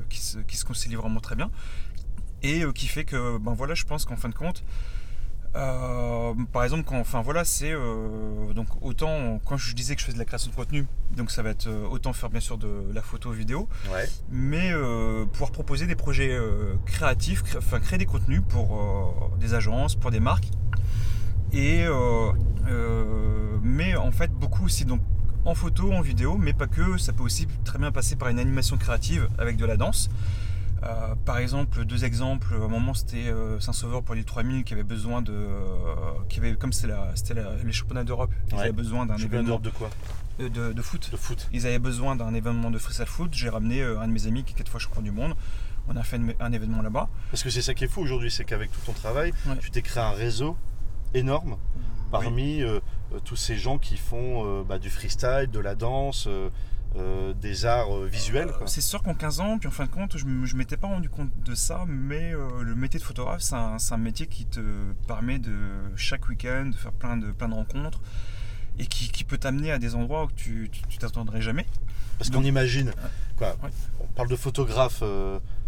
qu'ils 0.09 0.21
se, 0.21 0.37
se 0.49 0.65
concilient 0.65 0.95
vraiment 0.95 1.19
très 1.19 1.35
bien. 1.35 1.51
Et 2.43 2.63
euh, 2.63 2.71
qui 2.71 2.87
fait 2.87 3.03
que, 3.03 3.37
ben 3.39 3.53
voilà, 3.53 3.73
je 3.73 3.83
pense 3.83 4.05
qu'en 4.05 4.15
fin 4.15 4.29
de 4.29 4.35
compte, 4.35 4.63
euh, 5.55 6.33
par 6.53 6.63
exemple, 6.63 6.83
quand, 6.85 6.99
enfin 6.99 7.21
voilà, 7.21 7.43
c'est 7.43 7.71
euh, 7.71 8.53
donc 8.53 8.67
autant 8.81 9.39
quand 9.45 9.57
je 9.57 9.73
disais 9.73 9.95
que 9.95 10.01
je 10.01 10.05
faisais 10.05 10.15
de 10.15 10.19
la 10.19 10.25
création 10.25 10.51
de 10.51 10.55
contenu, 10.55 10.85
donc 11.15 11.31
ça 11.31 11.41
va 11.41 11.49
être 11.49 11.67
euh, 11.67 11.87
autant 11.89 12.13
faire 12.13 12.29
bien 12.29 12.39
sûr 12.39 12.57
de 12.57 12.69
la 12.93 13.01
photo 13.01 13.31
vidéo, 13.31 13.67
Ouais. 13.91 14.07
mais 14.31 14.71
pouvoir 15.33 15.51
proposer 15.51 15.87
des 15.87 15.95
projets 15.95 16.37
créatifs, 16.85 17.43
cré- 17.43 17.57
enfin 17.57 17.79
créer 17.79 17.97
des 17.97 18.05
contenus 18.05 18.41
pour 18.47 19.31
des 19.39 19.53
agences, 19.53 19.95
pour 19.95 20.11
des 20.11 20.19
marques, 20.19 20.49
et 21.51 21.85
mais 23.63 23.95
en 23.95 24.11
fait 24.11 24.31
beaucoup 24.31 24.65
aussi 24.65 24.85
donc 24.85 25.01
en 25.45 25.55
photo, 25.55 25.91
en 25.93 26.01
vidéo, 26.01 26.37
mais 26.37 26.53
pas 26.53 26.67
que, 26.67 26.97
ça 26.97 27.13
peut 27.13 27.23
aussi 27.23 27.47
très 27.63 27.79
bien 27.79 27.91
passer 27.91 28.15
par 28.17 28.27
une 28.27 28.39
animation 28.39 28.77
créative 28.77 29.29
avec 29.37 29.55
de 29.57 29.65
la 29.65 29.77
danse. 29.77 30.09
Euh, 30.83 31.13
par 31.25 31.37
exemple, 31.39 31.83
deux 31.85 32.05
exemples. 32.05 32.53
À 32.53 32.63
un 32.63 32.67
moment, 32.69 32.93
c'était 32.93 33.27
euh, 33.27 33.59
Saint-Sauveur 33.59 34.01
pour 34.01 34.15
l'île 34.15 34.23
3000 34.25 34.63
qui 34.63 34.73
avait 34.73 34.83
besoin 34.83 35.21
de. 35.21 35.33
euh, 35.33 35.85
qui 36.29 36.39
avait, 36.39 36.55
comme 36.55 36.71
c'était 36.71 36.93
les 37.65 37.71
championnats 37.73 38.03
d'Europe, 38.05 38.31
ils 38.47 38.53
Ouais. 38.55 38.61
avaient 38.61 38.71
besoin 38.71 39.05
d'un 39.05 39.17
événement 39.17 39.59
de 39.59 39.69
quoi 39.69 39.89
de, 40.39 40.47
de 40.47 40.81
foot. 40.81 41.09
De 41.11 41.17
foot. 41.17 41.49
Ils 41.51 41.67
avaient 41.67 41.79
besoin 41.79 42.15
d'un 42.15 42.33
événement 42.33 42.71
de 42.71 42.77
freestyle 42.77 43.07
foot. 43.07 43.31
J'ai 43.33 43.49
ramené 43.49 43.83
un 43.83 44.07
de 44.07 44.13
mes 44.13 44.25
amis 44.25 44.43
qui 44.45 44.53
est 44.53 44.57
quatre 44.57 44.69
fois 44.71 44.79
champion 44.79 45.01
du 45.01 45.11
monde. 45.11 45.33
On 45.89 45.95
a 45.97 46.03
fait 46.03 46.19
un 46.39 46.51
événement 46.53 46.81
là-bas. 46.81 47.09
Parce 47.31 47.43
que 47.43 47.49
c'est 47.49 47.61
ça 47.61 47.73
qui 47.73 47.83
est 47.83 47.87
fou 47.89 47.99
aujourd'hui, 48.01 48.31
c'est 48.31 48.45
qu'avec 48.45 48.71
tout 48.71 48.79
ton 48.85 48.93
travail, 48.93 49.33
Ouais. 49.47 49.57
tu 49.59 49.69
t'es 49.71 49.81
créé 49.81 50.01
un 50.01 50.11
réseau 50.11 50.55
énorme 51.13 51.57
parmi 52.11 52.61
tous 53.25 53.35
ces 53.35 53.57
gens 53.57 53.77
qui 53.79 53.97
font 53.97 54.63
bah, 54.63 54.79
du 54.79 54.89
freestyle, 54.89 55.49
de 55.51 55.59
la 55.59 55.75
danse, 55.75 56.27
euh, 56.95 57.33
des 57.33 57.65
arts 57.65 57.95
euh, 57.95 58.07
visuels. 58.07 58.49
C'est 58.65 58.81
sûr 58.81 59.03
qu'en 59.03 59.13
15 59.13 59.39
ans, 59.41 59.57
puis 59.59 59.67
en 59.67 59.71
fin 59.71 59.85
de 59.85 59.89
compte, 59.91 60.17
je 60.17 60.25
ne 60.25 60.53
m'étais 60.57 60.77
pas 60.77 60.87
rendu 60.87 61.09
compte 61.09 61.29
de 61.45 61.53
ça, 61.55 61.85
mais 61.87 62.33
euh, 62.33 62.63
le 62.63 62.75
métier 62.75 62.99
de 62.99 63.03
photographe, 63.05 63.41
c'est 63.41 63.55
un, 63.55 63.77
un 63.91 63.97
métier 63.97 64.27
qui 64.27 64.45
te 64.45 64.59
permet 65.07 65.37
de 65.39 65.51
chaque 65.95 66.27
week-end 66.29 66.67
de 66.71 66.75
faire 66.75 66.91
plein 66.91 67.17
de, 67.17 67.31
plein 67.31 67.49
de 67.49 67.53
rencontres 67.53 67.99
et 68.79 68.85
qui, 68.87 69.09
qui 69.11 69.23
peut 69.23 69.37
t'amener 69.37 69.71
à 69.71 69.77
des 69.77 69.93
endroits 69.95 70.25
où 70.25 70.31
tu 70.35 70.69
t'attendrais 70.99 71.41
jamais. 71.41 71.65
Parce 72.17 72.29
qu'on 72.29 72.43
imagine, 72.43 72.91
quoi, 73.37 73.55
Ouais. 73.63 73.69
on 74.01 74.07
parle 74.07 74.29
de 74.29 74.35
photographe 74.35 75.03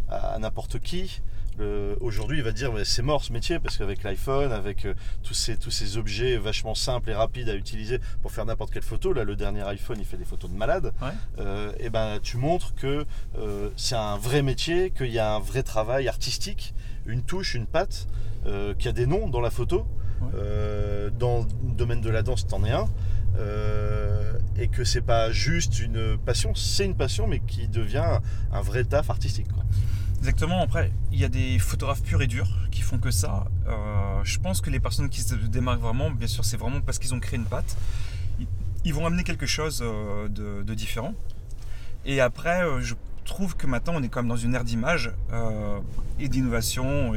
à, 0.09 0.33
à 0.33 0.39
n'importe 0.39 0.79
qui. 0.79 1.21
Le- 1.57 1.97
Aujourd'hui, 2.01 2.37
il 2.37 2.43
va 2.43 2.51
dire 2.51 2.71
mais 2.73 2.85
c'est 2.85 3.01
mort 3.01 3.23
ce 3.23 3.31
métier 3.33 3.59
parce 3.59 3.77
qu'avec 3.77 4.03
l'iPhone, 4.03 4.51
avec 4.51 4.85
euh, 4.85 4.93
tous, 5.23 5.33
ces, 5.33 5.57
tous 5.57 5.71
ces 5.71 5.97
objets 5.97 6.37
vachement 6.37 6.75
simples 6.75 7.09
et 7.09 7.13
rapides 7.13 7.49
à 7.49 7.55
utiliser 7.55 7.99
pour 8.21 8.31
faire 8.31 8.45
n'importe 8.45 8.71
quelle 8.71 8.83
photo, 8.83 9.13
là 9.13 9.23
le 9.23 9.35
dernier 9.35 9.61
iPhone 9.63 9.97
il 9.99 10.05
fait 10.05 10.17
des 10.17 10.25
photos 10.25 10.49
de 10.49 10.55
malade, 10.55 10.91
Ouais. 11.01 11.09
Euh, 11.39 11.71
et 11.79 11.89
ben 11.89 12.19
tu 12.21 12.37
montres 12.37 12.73
que 12.75 13.05
euh, 13.37 13.69
c'est 13.75 13.95
un 13.95 14.17
vrai 14.17 14.41
métier, 14.41 14.91
qu'il 14.91 15.11
y 15.11 15.19
a 15.19 15.35
un 15.35 15.39
vrai 15.39 15.63
travail 15.63 16.07
artistique, 16.07 16.73
une 17.05 17.23
touche, 17.23 17.53
une 17.55 17.65
patte, 17.67 18.07
euh, 18.45 18.73
qu'il 18.73 18.85
y 18.85 18.89
a 18.89 18.93
des 18.93 19.05
noms 19.07 19.27
dans 19.27 19.41
la 19.41 19.49
photo. 19.51 19.85
Ouais. 20.21 20.27
Euh, 20.35 21.09
dans 21.09 21.39
le 21.39 21.73
domaine 21.75 21.99
de 22.01 22.09
la 22.11 22.21
danse, 22.21 22.45
t'en 22.47 22.63
es 22.63 22.71
un. 22.71 22.87
Euh, 23.39 24.33
et 24.57 24.67
que 24.67 24.83
c'est 24.83 25.01
pas 25.01 25.31
juste 25.31 25.79
une 25.79 26.17
passion, 26.17 26.53
c'est 26.53 26.85
une 26.85 26.95
passion, 26.95 27.27
mais 27.27 27.39
qui 27.39 27.67
devient 27.67 28.19
un 28.51 28.61
vrai 28.61 28.83
taf 28.83 29.09
artistique. 29.09 29.47
quoi. 29.51 29.63
Exactement, 30.21 30.61
après, 30.61 30.91
il 31.11 31.17
y 31.17 31.25
a 31.25 31.29
des 31.29 31.57
photographes 31.57 32.03
purs 32.03 32.21
et 32.21 32.27
durs 32.27 32.47
qui 32.69 32.83
font 32.83 32.99
que 32.99 33.09
ça. 33.09 33.45
Euh, 33.67 34.23
je 34.23 34.37
pense 34.37 34.61
que 34.61 34.69
les 34.69 34.79
personnes 34.79 35.09
qui 35.09 35.21
se 35.21 35.33
démarquent 35.33 35.81
vraiment, 35.81 36.11
bien 36.11 36.27
sûr, 36.27 36.45
c'est 36.45 36.57
vraiment 36.57 36.79
parce 36.79 36.99
qu'ils 36.99 37.15
ont 37.15 37.19
créé 37.19 37.39
une 37.39 37.45
patte. 37.45 37.75
Ils, 38.85 38.93
vont 38.93 39.07
amener 39.07 39.23
quelque 39.23 39.47
chose 39.47 39.81
euh, 39.83 40.27
de, 40.27 40.73
différent. 40.75 41.15
Et 42.05 42.21
après, 42.21 42.63
euh, 42.63 42.81
je 42.81 42.93
trouve 43.25 43.55
que 43.57 43.65
maintenant, 43.65 43.93
on 43.95 44.03
est 44.03 44.09
quand 44.09 44.21
même 44.21 44.29
dans 44.29 44.37
une 44.37 44.53
ère 44.53 44.63
d'image 44.63 45.11
et 46.19 46.29
d'innovation. 46.29 47.15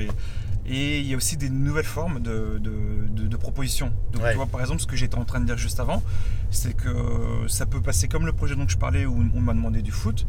Et 0.66 1.00
il 1.00 1.06
y 1.06 1.14
a 1.14 1.16
aussi 1.16 1.37
des 1.37 1.50
nouvelles 1.50 1.85
formes 1.85 2.21
de, 2.21 2.59
de, 2.59 2.73
de- 3.11 3.28
de 3.28 3.37
propositions. 3.37 3.92
Donc, 4.12 4.23
Ouais. 4.23 4.30
tu 4.30 4.37
vois, 4.37 4.47
par 4.47 4.61
exemple, 4.62 4.80
ce 4.80 4.87
que 4.87 4.97
j'étais 4.97 5.16
en 5.16 5.25
train 5.25 5.40
de 5.40 5.44
dire 5.47 5.59
juste 5.59 5.78
avant, 5.78 6.02
c'est 6.50 6.75
que 6.75 6.88
ça 7.49 7.66
peut 7.66 7.80
passer 7.83 8.09
comme 8.09 8.25
le 8.26 8.33
projet 8.33 8.54
dont 8.54 8.66
je 8.68 8.78
parlais 8.78 9.04
où 9.04 9.28
on 9.35 9.40
m'a 9.40 9.52
demandé 9.52 9.83
du 9.83 9.90
foot, 9.90 10.25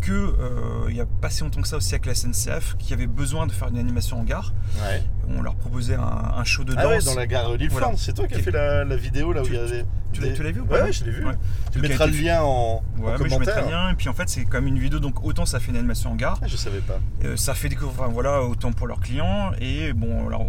que 0.00 0.12
euh, 0.12 0.86
il 0.88 0.96
y 0.96 1.00
a 1.00 1.06
pas 1.06 1.28
si 1.30 1.42
longtemps 1.42 1.60
que 1.60 1.68
ça 1.68 1.76
aussi 1.76 1.94
avec 1.94 2.06
la 2.06 2.14
SNCF 2.14 2.76
qui 2.78 2.92
avait 2.94 3.06
besoin 3.06 3.46
de 3.46 3.52
faire 3.52 3.68
une 3.68 3.78
animation 3.78 4.20
en 4.20 4.24
gare. 4.24 4.54
Ouais. 4.78 5.02
On 5.28 5.42
leur 5.42 5.56
proposait 5.56 5.96
un, 5.96 6.00
un 6.36 6.44
show 6.44 6.62
de 6.64 6.72
danse. 6.72 6.82
Ah 6.84 6.88
ouais, 6.88 7.02
dans 7.02 7.14
la 7.14 7.26
gare 7.26 7.52
Lille-Flandre, 7.56 7.82
Voilà. 7.86 7.96
c'est 7.98 8.12
toi 8.14 8.26
qui 8.28 8.34
as 8.34 8.38
fait 8.38 8.50
la, 8.52 8.84
la 8.84 8.96
vidéo 8.96 9.32
là 9.32 9.42
où 9.42 9.46
il 9.46 9.54
y 9.54 9.58
avait. 9.58 9.84
tu 10.12 10.20
l'as- 10.20 10.28
des- 10.28 10.34
tu 10.34 10.42
l'as 10.42 10.52
vu 10.52 10.60
ou 10.60 10.66
pas, 10.66 10.84
Ouais, 10.84 10.92
je 10.92 11.04
l'ai 11.04 11.10
vu. 11.10 11.24
Tu 11.72 11.78
a 11.78 11.82
mettras 11.82 12.06
le 12.06 12.12
lien 12.12 12.40
en, 12.42 12.46
en 12.46 13.02
Ouais, 13.02 13.12
mais 13.12 13.16
je 13.18 13.22
mettrai 13.24 13.30
commentaire. 13.30 13.66
rien. 13.66 13.90
Et 13.90 13.94
puis 13.94 14.08
en 14.08 14.14
fait, 14.14 14.28
c'est 14.28 14.44
comme 14.44 14.66
une 14.68 14.78
vidéo, 14.78 15.00
donc 15.00 15.24
autant 15.24 15.44
ça 15.44 15.58
fait 15.60 15.70
une 15.72 15.76
animation 15.76 16.12
en 16.12 16.14
gare, 16.14 16.38
Ah, 16.40 16.46
je 16.46 16.56
savais 16.56 16.78
pas. 16.80 17.00
euh, 17.24 17.36
ça 17.36 17.54
fait 17.54 17.68
découvrir, 17.68 17.98
enfin, 18.00 18.10
voilà, 18.12 18.42
autant 18.42 18.72
pour 18.72 18.86
leurs 18.86 19.00
clients. 19.00 19.50
Et 19.60 19.65
bon, 19.94 20.28
leur- 20.28 20.44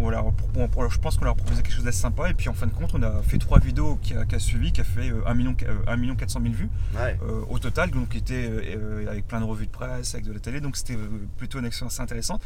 bon, 0.53 0.67
pour- 0.67 0.89
je 0.89 0.99
pense 0.99 1.17
qu'on 1.17 1.25
leur 1.25 1.35
proposait 1.35 1.61
quelque 1.61 1.73
chose 1.75 1.83
d'assez 1.83 1.99
sympa. 2.01 2.29
Et 2.29 2.33
puis 2.33 2.49
en 2.49 2.53
fin 2.53 2.67
de 2.67 2.71
compte, 2.73 2.91
on 2.93 3.01
a 3.03 3.21
fait 3.21 3.37
trois 3.37 3.59
vidéos 3.59 3.97
qui 4.01 4.13
a, 4.15 4.25
qui 4.25 4.35
a 4.35 4.39
suivi, 4.39 4.71
qui 4.71 4.81
a 4.81 4.83
fait 4.83 5.09
euh, 5.09 5.21
1 5.27 5.33
million, 5.33 5.55
euh, 5.63 5.75
1 5.87 5.95
million 5.97 6.15
400 6.15 6.39
000 6.41 6.53
vues 6.53 6.69
Ouais. 6.95 7.17
euh, 7.23 7.41
au 7.49 7.59
total, 7.59 7.91
donc 7.91 8.09
qui 8.09 8.17
était 8.17 8.49
euh, 8.49 8.61
euh, 9.05 9.07
avec 9.09 9.27
plein 9.27 9.39
de 9.39 9.45
revues 9.45 9.65
de 9.67 9.71
presse, 9.71 10.13
avec 10.15 10.25
de 10.25 10.33
la 10.33 10.39
télé. 10.39 10.59
Donc 10.61 10.77
c'était 10.77 10.95
euh, 10.95 11.07
plutôt 11.37 11.59
une 11.59 11.65
action 11.65 11.87
assez 11.87 12.01
intéressante. 12.01 12.41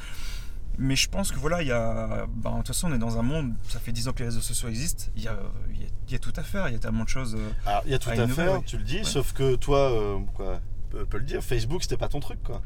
Mais 0.77 0.95
je 0.95 1.09
pense 1.09 1.31
que 1.31 1.37
voilà, 1.37 1.61
il 1.61 1.67
y 1.67 1.71
a. 1.71 2.25
ben, 2.33 2.51
de 2.51 2.57
toute 2.57 2.67
façon, 2.67 2.89
on 2.89 2.95
est 2.95 2.97
dans 2.97 3.19
un 3.19 3.21
monde, 3.23 3.53
ça 3.67 3.79
fait 3.79 3.91
10 3.91 4.07
ans 4.07 4.13
que 4.13 4.19
les 4.19 4.25
réseaux 4.25 4.39
sociaux 4.41 4.69
existent, 4.69 5.05
il 5.17 5.23
y 5.23 5.27
a, 5.27 5.35
il 5.73 5.81
y 5.81 5.83
a- 5.83 5.87
il 6.07 6.11
y 6.13 6.15
a 6.15 6.19
tout 6.19 6.33
à 6.37 6.43
faire, 6.43 6.67
il 6.69 6.73
y 6.73 6.75
a 6.75 6.79
tellement 6.79 7.03
de 7.03 7.09
choses. 7.09 7.35
euh, 7.35 7.49
Alors, 7.65 7.81
il 7.85 7.91
y 7.91 7.93
a 7.93 7.99
tout 7.99 8.09
à 8.09 8.27
faire, 8.27 8.61
tu 8.65 8.77
le 8.77 8.83
dis, 8.83 8.97
Ouais. 8.99 9.03
sauf 9.03 9.33
que 9.33 9.55
toi, 9.57 9.91
euh, 9.91 10.19
quoi, 10.33 10.61
peut 11.09 11.17
le 11.17 11.23
dire, 11.25 11.41
Facebook 11.43 11.83
c'était 11.83 11.97
pas 11.97 12.07
ton 12.07 12.19
truc 12.21 12.41
quoi. 12.43 12.61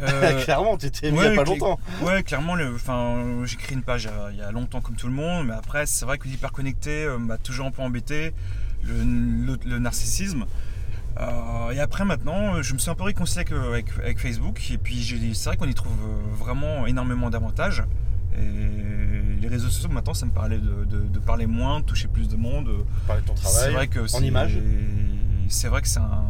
Euh, 0.00 0.42
Clairement, 0.44 0.76
tu 0.76 0.86
étais 0.86 1.10
mis 1.10 1.18
il 1.18 1.24
y 1.24 1.26
ouais, 1.28 1.32
a 1.32 1.36
pas 1.36 1.44
longtemps. 1.44 1.78
Ouais, 2.02 2.22
clairement, 2.22 2.54
le- 2.54 2.74
enfin, 2.74 3.24
j'ai 3.44 3.56
créé 3.56 3.74
une 3.76 3.82
page 3.82 4.04
il 4.04 4.06
y 4.06 4.10
a- 4.10 4.30
il 4.32 4.38
y, 4.38 4.42
a 4.42 4.50
longtemps 4.50 4.80
comme 4.80 4.96
tout 4.96 5.06
le 5.06 5.12
monde, 5.12 5.46
mais 5.46 5.54
après, 5.54 5.86
c'est 5.86 6.04
vrai 6.04 6.18
que 6.18 6.26
l'hyperconnecté 6.28 7.04
euh, 7.04 7.18
m'a 7.18 7.38
toujours 7.38 7.66
un 7.66 7.70
peu 7.70 7.82
embêté, 7.82 8.32
le, 8.84 8.94
le- 9.04 9.58
le 9.64 9.78
narcissisme. 9.78 10.44
Euh, 11.20 11.70
et 11.72 11.78
après, 11.80 12.04
maintenant, 12.04 12.54
euh, 12.56 12.62
je 12.62 12.72
me 12.72 12.78
suis 12.78 12.90
un 12.90 12.94
peu 12.94 13.04
réconcilié 13.04 13.40
avec, 13.42 13.52
euh, 13.52 13.68
avec- 13.72 13.98
avec 13.98 14.18
Facebook, 14.18 14.60
et 14.70 14.78
puis 14.78 15.32
c'est 15.34 15.48
vrai 15.50 15.56
qu'on 15.56 15.68
y 15.68 15.74
trouve 15.74 15.92
euh, 15.92 16.36
vraiment 16.36 16.86
énormément 16.86 17.28
d'avantages. 17.30 17.82
Et 18.34 19.40
les 19.42 19.48
réseaux 19.48 19.68
sociaux, 19.68 19.90
maintenant, 19.90 20.14
ça 20.14 20.24
me 20.24 20.30
parlait 20.30 20.56
de, 20.58 20.84
de- 20.86 21.06
de 21.06 21.18
parler 21.18 21.46
moins, 21.46 21.80
de 21.80 21.84
toucher 21.84 22.08
plus 22.08 22.28
de 22.28 22.36
monde. 22.36 22.70
Parler 23.06 23.20
de 23.22 23.26
ton 23.26 23.36
C'est 23.36 23.42
travail. 23.42 23.72
vrai 23.74 23.88
que 23.88 24.00
en 24.00 24.06
c'est- 24.08 24.26
images. 24.26 24.58
C'est 25.48 25.68
vrai 25.68 25.82
que 25.82 25.88
c'est 25.88 25.98
un. 26.00 26.24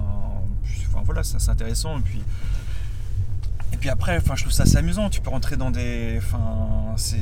Enfin 0.88 1.02
voilà, 1.04 1.23
c'est 1.23 1.49
intéressant. 1.49 1.99
Et 1.99 2.02
puis. 2.02 2.23
Puis 3.83 3.91
après, 3.91 4.17
enfin, 4.17 4.37
je 4.37 4.43
trouve 4.43 4.53
ça 4.53 4.62
assez 4.62 4.77
amusant. 4.77 5.11
Tu 5.11 5.21
peux 5.21 5.31
rentrer 5.31 5.57
dans 5.57 5.73
des. 5.73 6.15
Enfin, 6.19 6.95
c'est. 6.97 7.17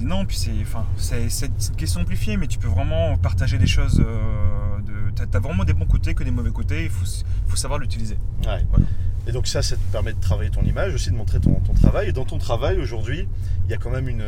Non, 0.00 0.24
puis 0.24 0.38
c'est. 0.38 0.50
Enfin, 0.62 0.86
c'est 0.96 1.26
une 1.44 1.76
question 1.76 2.00
amplifiée, 2.00 2.38
mais 2.38 2.46
tu 2.46 2.58
peux 2.58 2.66
vraiment 2.66 3.18
partager 3.18 3.58
des 3.58 3.66
choses. 3.66 4.00
euh, 4.00 4.80
de... 4.86 5.10
T'as 5.14 5.36
as 5.36 5.40
vraiment 5.42 5.64
des 5.64 5.74
bons 5.74 5.84
côtés 5.84 6.14
que 6.14 6.24
des 6.24 6.30
mauvais 6.30 6.50
côtés. 6.50 6.84
Il 6.84 6.88
faut, 6.88 7.04
faut 7.46 7.56
savoir 7.56 7.78
l'utiliser. 7.78 8.16
Ouais. 8.46 8.64
Voilà. 8.70 8.86
Et 9.26 9.32
donc 9.32 9.46
ça, 9.46 9.60
ça 9.60 9.76
te 9.76 9.92
permet 9.92 10.14
de 10.14 10.18
travailler 10.18 10.48
ton 10.48 10.62
image, 10.62 10.94
aussi 10.94 11.10
de 11.10 11.14
montrer 11.14 11.40
ton, 11.40 11.56
ton 11.60 11.74
travail. 11.74 12.08
Et 12.08 12.12
dans 12.12 12.24
ton 12.24 12.38
travail 12.38 12.78
aujourd'hui, 12.78 13.28
il 13.66 13.70
y 13.70 13.74
a 13.74 13.76
quand 13.76 13.90
même 13.90 14.08
une, 14.08 14.24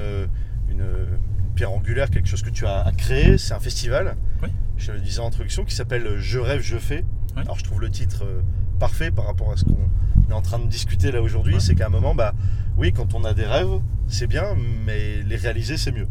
une, 0.70 0.80
une 0.82 1.50
pierre 1.54 1.72
angulaire, 1.72 2.10
quelque 2.10 2.28
chose 2.28 2.42
que 2.42 2.50
tu 2.50 2.66
as 2.66 2.92
créé. 2.98 3.38
C'est 3.38 3.54
un 3.54 3.58
festival. 3.58 4.16
Oui. 4.42 4.50
Je 4.76 4.92
le 4.92 5.00
disais 5.00 5.20
en 5.20 5.28
introduction, 5.28 5.64
qui 5.64 5.74
s'appelle 5.74 6.18
Je 6.18 6.38
rêve, 6.38 6.60
je 6.60 6.76
fais. 6.76 7.06
Oui. 7.36 7.42
Alors 7.42 7.58
je 7.58 7.64
trouve 7.64 7.80
le 7.80 7.88
titre 7.88 8.24
euh, 8.24 8.42
parfait 8.74 9.10
par 9.10 9.26
rapport 9.26 9.52
à 9.52 9.56
ce 9.56 9.64
qu'on 9.64 9.88
est 10.30 10.32
en 10.32 10.42
train 10.42 10.58
de 10.58 10.66
discuter 10.66 11.10
là 11.12 11.22
aujourd'hui. 11.22 11.54
Ouais. 11.54 11.60
C'est 11.60 11.74
qu'à 11.74 11.86
un 11.86 11.90
moment, 11.90 12.14
bah 12.14 12.32
oui, 12.76 12.92
quand 12.92 13.14
on 13.14 13.24
a 13.24 13.34
des 13.34 13.44
rêves, 13.46 13.80
c'est 14.08 14.26
bien, 14.26 14.54
mais 14.84 15.22
les 15.22 15.36
réaliser, 15.36 15.76
c'est 15.76 15.92
mieux. 15.92 16.08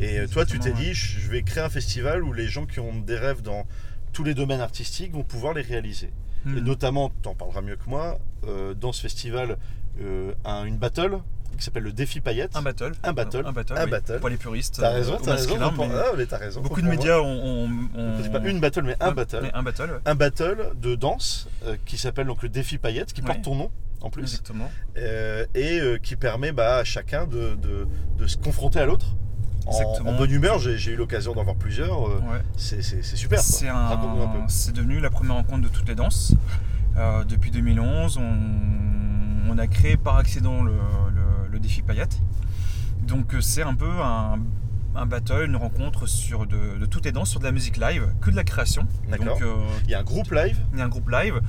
Et 0.00 0.18
euh, 0.20 0.26
toi, 0.26 0.44
tu 0.46 0.58
t'es 0.58 0.72
dit, 0.72 0.94
je 0.94 1.28
vais 1.30 1.42
créer 1.42 1.62
un 1.62 1.68
festival 1.68 2.24
où 2.24 2.32
les 2.32 2.46
gens 2.48 2.66
qui 2.66 2.80
ont 2.80 2.98
des 3.00 3.16
rêves 3.16 3.42
dans 3.42 3.66
tous 4.12 4.24
les 4.24 4.34
domaines 4.34 4.60
artistiques 4.60 5.12
vont 5.12 5.22
pouvoir 5.24 5.54
les 5.54 5.62
réaliser. 5.62 6.10
Et 6.46 6.48
Hmm. 6.48 6.58
notamment, 6.60 7.12
tu 7.22 7.28
en 7.28 7.34
parleras 7.34 7.60
mieux 7.62 7.76
que 7.76 7.88
moi, 7.88 8.18
euh, 8.48 8.74
dans 8.74 8.92
ce 8.92 9.00
festival, 9.00 9.58
euh, 10.00 10.32
un- 10.44 10.64
une 10.64 10.76
battle 10.78 11.18
qui 11.62 11.66
s'appelle 11.66 11.84
le 11.84 11.92
défi 11.92 12.20
paillette. 12.20 12.56
Un 12.56 12.62
battle. 12.62 12.92
Un 13.04 13.12
battle. 13.12 13.44
Un 13.46 13.52
battle. 13.52 13.74
Un 13.78 13.84
oui. 13.84 13.90
battle. 13.90 14.18
Pour 14.18 14.28
les 14.28 14.36
puristes. 14.36 14.78
T'as 14.80 14.90
euh, 14.90 14.94
raison, 14.94 15.14
au 15.16 15.20
t'as 15.20 15.34
raison. 15.36 15.56
mais 15.78 15.84
ah, 15.94 16.12
mais 16.16 16.26
t'as 16.26 16.38
raison. 16.38 16.60
Beaucoup 16.60 16.82
de 16.82 16.88
médias 16.88 17.18
ont. 17.20 17.68
C'est 18.22 18.32
pas 18.32 18.40
une 18.40 18.58
battle, 18.60 18.82
mais 18.82 18.96
un 19.00 19.12
battle. 19.12 19.40
mais 19.42 19.50
Un 19.54 19.62
battle, 19.62 19.82
ouais. 19.90 19.98
Un 20.04 20.14
battle 20.16 20.72
de 20.80 20.94
danse 20.96 21.48
euh, 21.66 21.76
qui 21.86 21.96
s'appelle 21.98 22.26
donc 22.26 22.42
le 22.42 22.48
défi 22.48 22.78
paillette, 22.78 23.12
qui 23.12 23.20
Ouais. 23.22 23.28
porte 23.28 23.42
ton 23.42 23.54
nom 23.54 23.70
en 24.00 24.10
plus, 24.10 24.22
Exactement. 24.22 24.68
euh, 24.96 25.46
et 25.54 25.78
euh, 25.78 25.96
qui 25.98 26.16
permet 26.16 26.50
bah, 26.50 26.78
à 26.78 26.84
chacun 26.84 27.24
de, 27.28 27.54
de- 27.54 27.86
de 28.18 28.26
se 28.26 28.36
confronter 28.36 28.80
à 28.80 28.86
l'autre. 28.86 29.06
En, 29.64 29.70
Exactement. 29.70 30.10
en 30.10 30.16
bonne 30.18 30.32
humeur, 30.32 30.58
j'ai 30.58 30.90
eu 30.90 30.96
l'occasion 30.96 31.32
d'en 31.34 31.44
voir 31.44 31.54
plusieurs. 31.54 32.08
euh, 32.08 32.16
Ouais. 32.18 32.40
c'est 32.56 32.82
super. 32.82 33.38
C'est 33.38 33.68
un- 33.68 33.96
devenu 34.74 34.98
la 34.98 35.10
première 35.10 35.36
rencontre 35.36 35.62
de 35.62 35.68
toutes 35.68 35.86
les 35.88 35.94
danses. 35.94 36.34
Euh, 36.98 37.22
depuis 37.22 37.52
2011, 37.52 38.18
on, 38.18 39.52
on 39.52 39.58
a 39.58 39.66
créé 39.68 39.96
par 39.96 40.16
accident 40.16 40.64
le 40.64 40.72
défi 41.62 41.82
paillette. 41.82 42.18
Donc 43.06 43.34
euh, 43.34 43.40
c'est 43.40 43.62
un 43.62 43.74
peu 43.74 43.88
un, 44.02 44.38
un 44.94 45.06
battle, 45.06 45.44
une 45.46 45.56
rencontre 45.56 46.06
sur 46.06 46.46
de, 46.46 46.78
de 46.78 46.86
toutes 46.86 47.04
les 47.04 47.12
danses, 47.12 47.30
sur 47.30 47.40
de 47.40 47.44
la 47.44 47.52
musique 47.52 47.76
live, 47.78 48.08
que 48.20 48.30
de 48.30 48.36
la 48.36 48.44
création. 48.44 48.86
D'accord. 49.10 49.26
Donc 49.38 49.42
euh, 49.42 49.54
Il 49.84 49.90
y 49.90 49.94
a 49.94 50.00
un 50.00 50.04
groupe 50.04 50.30
live. 50.32 50.58
il 50.72 50.78
y 50.78 50.82
a 50.82 50.84
un 50.84 50.88
groupe 50.88 51.08
live 51.10 51.40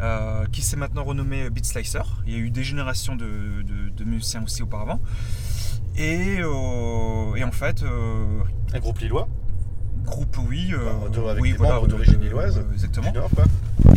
euh, 0.00 0.44
qui 0.52 0.62
s'est 0.62 0.76
maintenant 0.76 1.04
renommé 1.04 1.48
Beat 1.50 1.64
Slicer. 1.66 2.02
Il 2.26 2.32
y 2.32 2.36
a 2.36 2.38
eu 2.38 2.50
des 2.50 2.62
générations 2.64 3.16
de, 3.16 3.24
de- 3.62 3.88
de 3.96 4.04
musiciens 4.04 4.42
aussi 4.44 4.62
auparavant. 4.62 5.00
Et, 5.96 6.38
euh, 6.40 7.34
et 7.36 7.44
en 7.44 7.52
fait, 7.52 7.82
Un 8.74 8.78
groupe 8.78 8.98
lillois, 8.98 9.28
groupe 10.04 10.38
oui, 10.48 10.72
Bah, 10.72 11.30
avec 11.30 11.42
oui 11.42 11.52
des 11.52 11.58
membres 11.58 11.86
d'origine 11.86 12.20
lilloise. 12.20 12.64
exactement. 12.72 13.10
du 13.10 13.18
Nord, 13.18 13.30
quoi. 13.34 13.44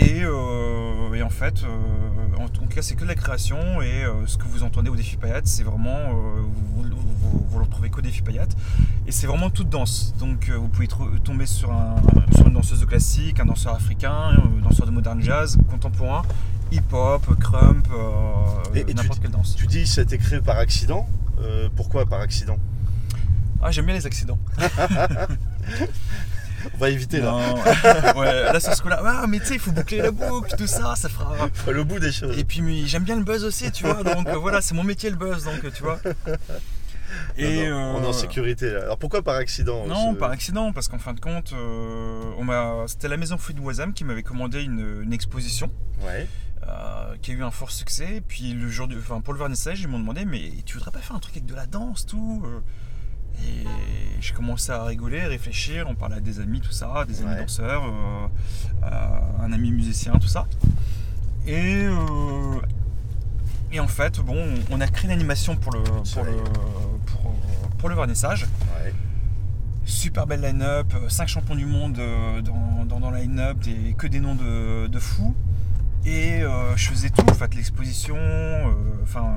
Et, 0.05 0.23
euh, 0.23 1.13
et 1.13 1.21
en 1.23 1.29
fait, 1.29 1.63
euh, 1.63 2.37
en 2.43 2.47
tout 2.47 2.65
cas, 2.67 2.81
c'est 2.81 2.95
que 2.95 3.01
de 3.03 3.07
la 3.07 3.15
création. 3.15 3.81
Et 3.81 4.03
euh, 4.03 4.25
ce 4.27 4.37
que 4.37 4.43
vous 4.45 4.63
entendez 4.63 4.89
au 4.89 4.95
défi 4.95 5.17
Payat, 5.17 5.41
c'est 5.45 5.63
vraiment. 5.63 6.11
vous, 6.11 6.83
vous, 6.83 6.83
vous- 7.51 7.57
le 7.59 7.63
retrouvez 7.63 7.89
qu'au 7.89 8.01
défi 8.01 8.21
Payat. 8.21 8.47
Et 9.07 9.11
c'est 9.11 9.27
vraiment 9.27 9.49
toute 9.49 9.69
danse. 9.69 10.13
Donc 10.19 10.49
vous 10.49 10.67
pouvez 10.67 10.87
tomber 11.23 11.45
sur, 11.45 11.71
un, 11.71 11.95
sur 12.35 12.47
une 12.47 12.53
danseuse 12.53 12.81
de 12.81 12.85
classique, 12.85 13.39
un 13.39 13.45
danseur 13.45 13.73
africain, 13.73 14.13
un 14.13 14.61
danseur 14.63 14.85
de 14.85 14.91
modern 14.91 15.21
jazz, 15.21 15.57
contemporain, 15.69 16.21
hip-hop, 16.71 17.23
crump, 17.39 17.87
Et- 18.75 18.79
et 18.81 18.85
tu 18.85 18.93
n'importe 18.95 19.21
quelle 19.21 19.31
danse. 19.31 19.55
Tu 19.55 19.67
dis 19.67 19.87
ça 19.87 20.01
a 20.01 20.03
été 20.03 20.17
créé 20.17 20.41
par 20.41 20.57
accident. 20.57 21.07
Pourquoi 21.75 22.05
par 22.05 22.19
accident? 22.21 22.57
Ah, 23.61 23.71
j'aime 23.71 23.85
bien 23.85 23.95
les 23.95 24.05
accidents. 24.05 24.37
On 26.73 26.77
va 26.77 26.89
éviter 26.89 27.19
là. 27.19 27.31
Non, 27.31 28.19
ouais, 28.19 28.43
là, 28.51 28.59
c'est 28.59 28.73
ce 28.73 28.81
que 28.81 28.89
là. 28.89 29.01
Ah, 29.05 29.25
mais 29.27 29.39
tu 29.39 29.45
sais, 29.47 29.53
il 29.55 29.59
faut 29.59 29.71
boucler 29.71 29.97
la 29.99 30.11
boucle, 30.11 30.55
tout 30.57 30.67
ça, 30.67 30.95
ça 30.95 31.09
fera. 31.09 31.35
Le 31.71 31.83
bout 31.83 31.99
des 31.99 32.11
choses. 32.11 32.37
Et 32.37 32.43
puis 32.43 32.87
j'aime 32.87 33.03
bien 33.03 33.15
le 33.15 33.23
buzz 33.23 33.43
aussi, 33.43 33.71
tu 33.71 33.83
vois. 33.85 34.03
Donc 34.03 34.27
euh, 34.27 34.35
voilà, 34.37 34.61
c'est 34.61 34.73
mon 34.75 34.83
métier 34.83 35.09
le 35.09 35.15
buzz, 35.15 35.43
donc 35.45 35.71
tu 35.73 35.83
vois. 35.83 35.99
Non, 37.37 37.45
non, 37.69 37.95
On 37.97 38.03
est 38.03 38.05
en 38.07 38.09
euh, 38.09 38.13
sécurité 38.13 38.71
là. 38.71 38.81
Alors 38.83 38.97
pourquoi 38.97 39.21
par 39.21 39.35
accident 39.35 39.85
Non, 39.87 40.13
ce- 40.13 40.17
par 40.17 40.31
accident, 40.31 40.73
parce 40.73 40.87
qu'en 40.87 40.97
fin 40.99 41.13
de 41.13 41.19
compte, 41.19 41.53
euh, 41.53 42.23
on 42.37 42.43
m'a, 42.43 42.83
c'était 42.87 43.07
la 43.07 43.15
maison 43.15 43.37
Fluide 43.37 43.59
Wazam 43.59 43.93
qui 43.93 44.03
m'avait 44.03 44.23
commandé 44.23 44.63
une, 44.63 45.01
une 45.03 45.13
exposition 45.13 45.69
Ouais. 46.01 46.27
euh, 46.67 47.15
qui 47.21 47.31
a 47.31 47.33
eu 47.35 47.43
un 47.43 47.51
fort 47.51 47.71
succès. 47.71 48.21
Puis 48.27 48.53
le 48.53 48.69
jour 48.69 48.87
du, 48.87 48.97
enfin 48.97 49.21
pour 49.21 49.33
le 49.33 49.39
vernissage, 49.39 49.79
ils 49.81 49.87
m'ont 49.87 49.99
demandé, 49.99 50.25
mais 50.25 50.51
tu 50.65 50.73
voudrais 50.77 50.91
pas 50.91 50.99
faire 50.99 51.15
un 51.15 51.19
truc 51.19 51.35
avec 51.37 51.45
de 51.45 51.55
la 51.55 51.67
danse, 51.67 52.05
tout 52.05 52.43
euh 52.45 52.59
Et 53.43 53.65
j'ai 54.21 54.33
commencé 54.33 54.71
à 54.71 54.83
rigoler, 54.83 55.21
réfléchir. 55.25 55.85
On 55.89 55.95
parlait 55.95 56.15
à 56.17 56.19
des 56.19 56.39
amis, 56.39 56.61
tout 56.61 56.71
ça, 56.71 57.05
des 57.07 57.21
amis 57.21 57.31
Ouais. 57.31 57.41
danseurs, 57.41 57.83
euh, 57.85 58.27
euh, 58.83 59.43
un 59.45 59.51
ami 59.51 59.71
musicien, 59.71 60.13
tout 60.13 60.27
ça. 60.27 60.47
Et 61.47 61.83
euh, 61.83 62.59
et 63.71 63.79
en 63.79 63.87
fait, 63.87 64.19
bon, 64.19 64.43
on 64.71 64.79
a 64.81 64.87
créé 64.87 65.05
une 65.05 65.11
animation 65.15 65.55
pour 65.55 65.71
le 65.73 65.81
pour 65.83 66.23
le 66.23 66.43
pour, 67.05 67.35
pour 67.77 67.89
le 67.89 67.95
vernissage. 67.95 68.43
Ouais. 68.83 68.93
Super 69.85 70.25
belle 70.25 70.41
line-up, 70.41 70.91
5 71.09 71.27
champions 71.27 71.53
du 71.55 71.67
monde 71.67 71.99
dans, 72.43 72.85
dans, 72.85 72.99
dans 72.99 73.11
la 73.11 73.19
line-up, 73.21 73.59
des- 73.59 73.93
que 73.95 74.07
des 74.07 74.19
noms 74.19 74.33
de, 74.33 74.87
de 74.87 74.99
fous. 74.99 75.35
Et 76.07 76.41
euh, 76.41 76.75
je 76.75 76.89
faisais 76.89 77.09
tout, 77.11 77.25
en 77.29 77.33
fait, 77.35 77.53
l'exposition, 77.53 78.15
enfin, 79.03 79.33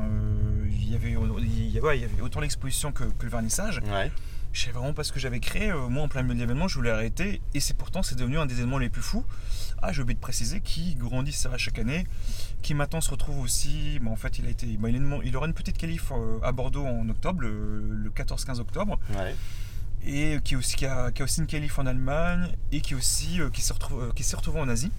il 0.89 0.93
y 0.93 0.97
avait- 0.97 1.11
il 1.43 1.71
y 1.71 1.79
avait- 1.79 1.87
ouais, 1.87 1.99
il 1.99 2.03
y 2.03 2.05
avait 2.05 2.21
autant 2.23 2.41
l'exposition 2.41 2.93
que, 2.93 3.05
que 3.05 3.25
le 3.25 3.31
vernissage. 3.31 3.81
Ouais. 3.87 4.11
Je 4.53 4.61
savais 4.63 4.73
vraiment 4.73 4.95
pas 4.95 5.05
ce 5.05 5.13
que 5.13 5.21
j'avais 5.21 5.41
créé. 5.41 5.71
Euh, 5.71 5.89
moi, 5.89 6.03
en 6.05 6.09
plein 6.09 6.23
milieu 6.23 6.35
de 6.35 6.41
l'événement, 6.41 6.69
je 6.69 6.75
voulais 6.77 6.91
arrêter. 6.91 7.41
Et 7.55 7.61
c'est 7.61 7.75
pourtant, 7.77 8.03
c'est 8.03 8.15
devenu 8.17 8.39
un 8.39 8.47
des 8.47 8.55
événements 8.55 8.79
les 8.79 8.89
plus 8.89 9.03
fous. 9.03 9.25
Ah, 9.83 9.93
j'ai 9.93 10.01
oublié 10.03 10.15
de 10.15 10.21
préciser, 10.21 10.61
qui 10.61 10.95
grandit 10.97 11.33
ça 11.33 11.57
chaque 11.59 11.79
année, 11.79 12.07
qui 12.63 12.73
maintenant 12.75 13.01
se 13.03 13.11
retrouve 13.11 13.39
aussi. 13.41 14.01
en 14.07 14.17
fait, 14.17 14.39
il 14.39 14.47
a 14.47 14.51
été, 14.51 14.67
il, 14.67 14.83
est 14.85 14.91
une- 14.91 15.21
il 15.25 15.37
aura 15.37 15.47
une 15.47 15.53
petite 15.55 15.77
qualif 15.77 16.11
euh, 16.13 16.39
à 16.43 16.53
Bordeaux 16.53 16.87
en 16.87 17.09
octobre, 17.11 17.43
le, 17.43 17.81
le 18.05 18.11
14-15 18.11 18.59
octobre 18.59 18.99
Ouais. 19.17 19.35
et 20.05 20.39
qui, 20.43 20.57
aussi, 20.57 20.77
qui, 20.77 20.87
a, 20.87 21.13
qui 21.13 21.23
a 21.23 21.25
aussi 21.27 21.41
une 21.41 21.47
qualif 21.47 21.79
en 21.79 21.87
Allemagne 21.87 22.49
et 22.73 22.81
qui 22.81 22.95
aussi 22.95 23.41
euh, 23.41 23.51
qui 23.51 23.61
s'est 23.61 23.75
retrouvé, 23.75 24.07
euh, 24.07 24.37
retrouvé 24.37 24.61
en 24.61 24.69
Asie. 24.69 24.91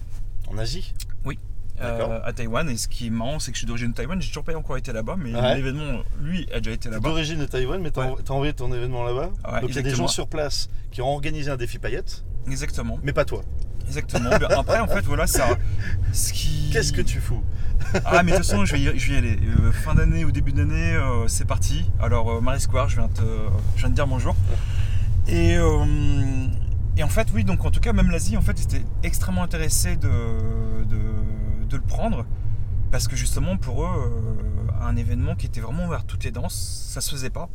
En 0.48 0.56
Asie? 0.58 0.94
Euh, 1.82 2.20
à 2.24 2.32
Taïwan. 2.32 2.68
Et 2.68 2.76
ce 2.76 2.88
qui 2.88 3.06
est 3.06 3.10
marrant, 3.10 3.38
c'est 3.38 3.50
que 3.52 3.56
je 3.56 3.60
suis 3.60 3.66
d'origine 3.66 3.88
de 3.90 3.94
Taïwan. 3.94 4.20
J'ai 4.20 4.28
toujours 4.28 4.44
pas 4.44 4.54
encore 4.56 4.76
été 4.76 4.92
là-bas, 4.92 5.16
mais 5.18 5.34
Ouais. 5.34 5.56
l'événement, 5.56 6.00
lui, 6.20 6.46
a 6.52 6.58
déjà 6.60 6.72
été 6.72 6.90
là-bas. 6.90 7.08
d'origine 7.08 7.38
de 7.38 7.46
Taïwan, 7.46 7.80
mais 7.80 7.90
t'as 7.90 8.08
Ouais. 8.10 8.30
envoyé 8.30 8.52
ton 8.52 8.72
événement 8.72 9.02
là-bas. 9.04 9.30
Donc 9.60 9.70
il 9.70 9.76
y 9.76 9.78
a 9.78 9.82
des 9.82 9.94
gens 9.94 10.08
sur 10.08 10.28
place 10.28 10.68
qui 10.90 11.02
ont 11.02 11.08
organisé 11.08 11.50
un 11.50 11.56
défi 11.56 11.78
paillettes, 11.78 12.24
Exactement. 12.46 12.98
mais 13.02 13.12
pas 13.12 13.24
toi. 13.24 13.42
Exactement. 13.86 14.30
Ben, 14.30 14.48
Après, 14.56 14.78
en 14.78 14.86
fait, 14.86 15.00
voilà, 15.04 15.26
ça. 15.26 15.48
Ce 16.12 16.32
qui. 16.32 16.70
Qu'est-ce 16.72 16.92
que 16.92 17.00
tu 17.02 17.18
fous? 17.20 17.42
Ah, 18.04 18.22
mais 18.22 18.32
de 18.32 18.36
toute 18.36 18.46
façon, 18.46 18.64
je 18.64 18.72
vais 18.76 18.80
y, 18.80 18.98
je 18.98 19.08
vais 19.08 19.14
y 19.14 19.18
aller. 19.18 19.38
Euh, 19.62 19.72
fin 19.72 19.94
d'année 19.94 20.24
ou 20.24 20.30
début 20.30 20.52
d'année, 20.52 20.94
euh, 20.94 21.26
c'est 21.28 21.46
parti. 21.46 21.84
Alors, 21.98 22.30
euh, 22.30 22.40
Marie 22.40 22.60
Square, 22.60 22.88
je 22.88 22.96
viens, 22.96 23.08
te, 23.08 23.22
je 23.74 23.80
viens 23.80 23.88
de 23.88 23.94
dire 23.94 24.06
bonjour. 24.06 24.36
Et, 25.26 25.54
et 26.96 27.02
en 27.02 27.08
fait, 27.08 27.28
oui, 27.34 27.42
donc 27.44 27.64
en 27.64 27.70
tout 27.70 27.80
cas, 27.80 27.92
même 27.92 28.10
l'Asie, 28.10 28.36
en 28.36 28.42
fait, 28.42 28.56
j'étais 28.58 28.82
extrêmement 29.02 29.42
intéressé 29.42 29.96
de, 29.96 30.08
de, 30.08 30.98
de 31.70 31.76
le 31.76 31.82
prendre. 31.82 32.26
Parce 32.90 33.06
que 33.08 33.16
justement, 33.16 33.56
pour 33.56 33.84
eux, 33.84 33.88
euh, 33.88 34.82
un 34.82 34.96
événement 34.96 35.36
qui 35.36 35.46
était 35.46 35.60
vraiment 35.60 35.86
ouvert 35.86 36.04
toutes 36.04 36.24
les 36.24 36.32
danses, 36.32 36.88
ça 36.92 37.00
se 37.00 37.10
faisait 37.10 37.30
pas. 37.30 37.48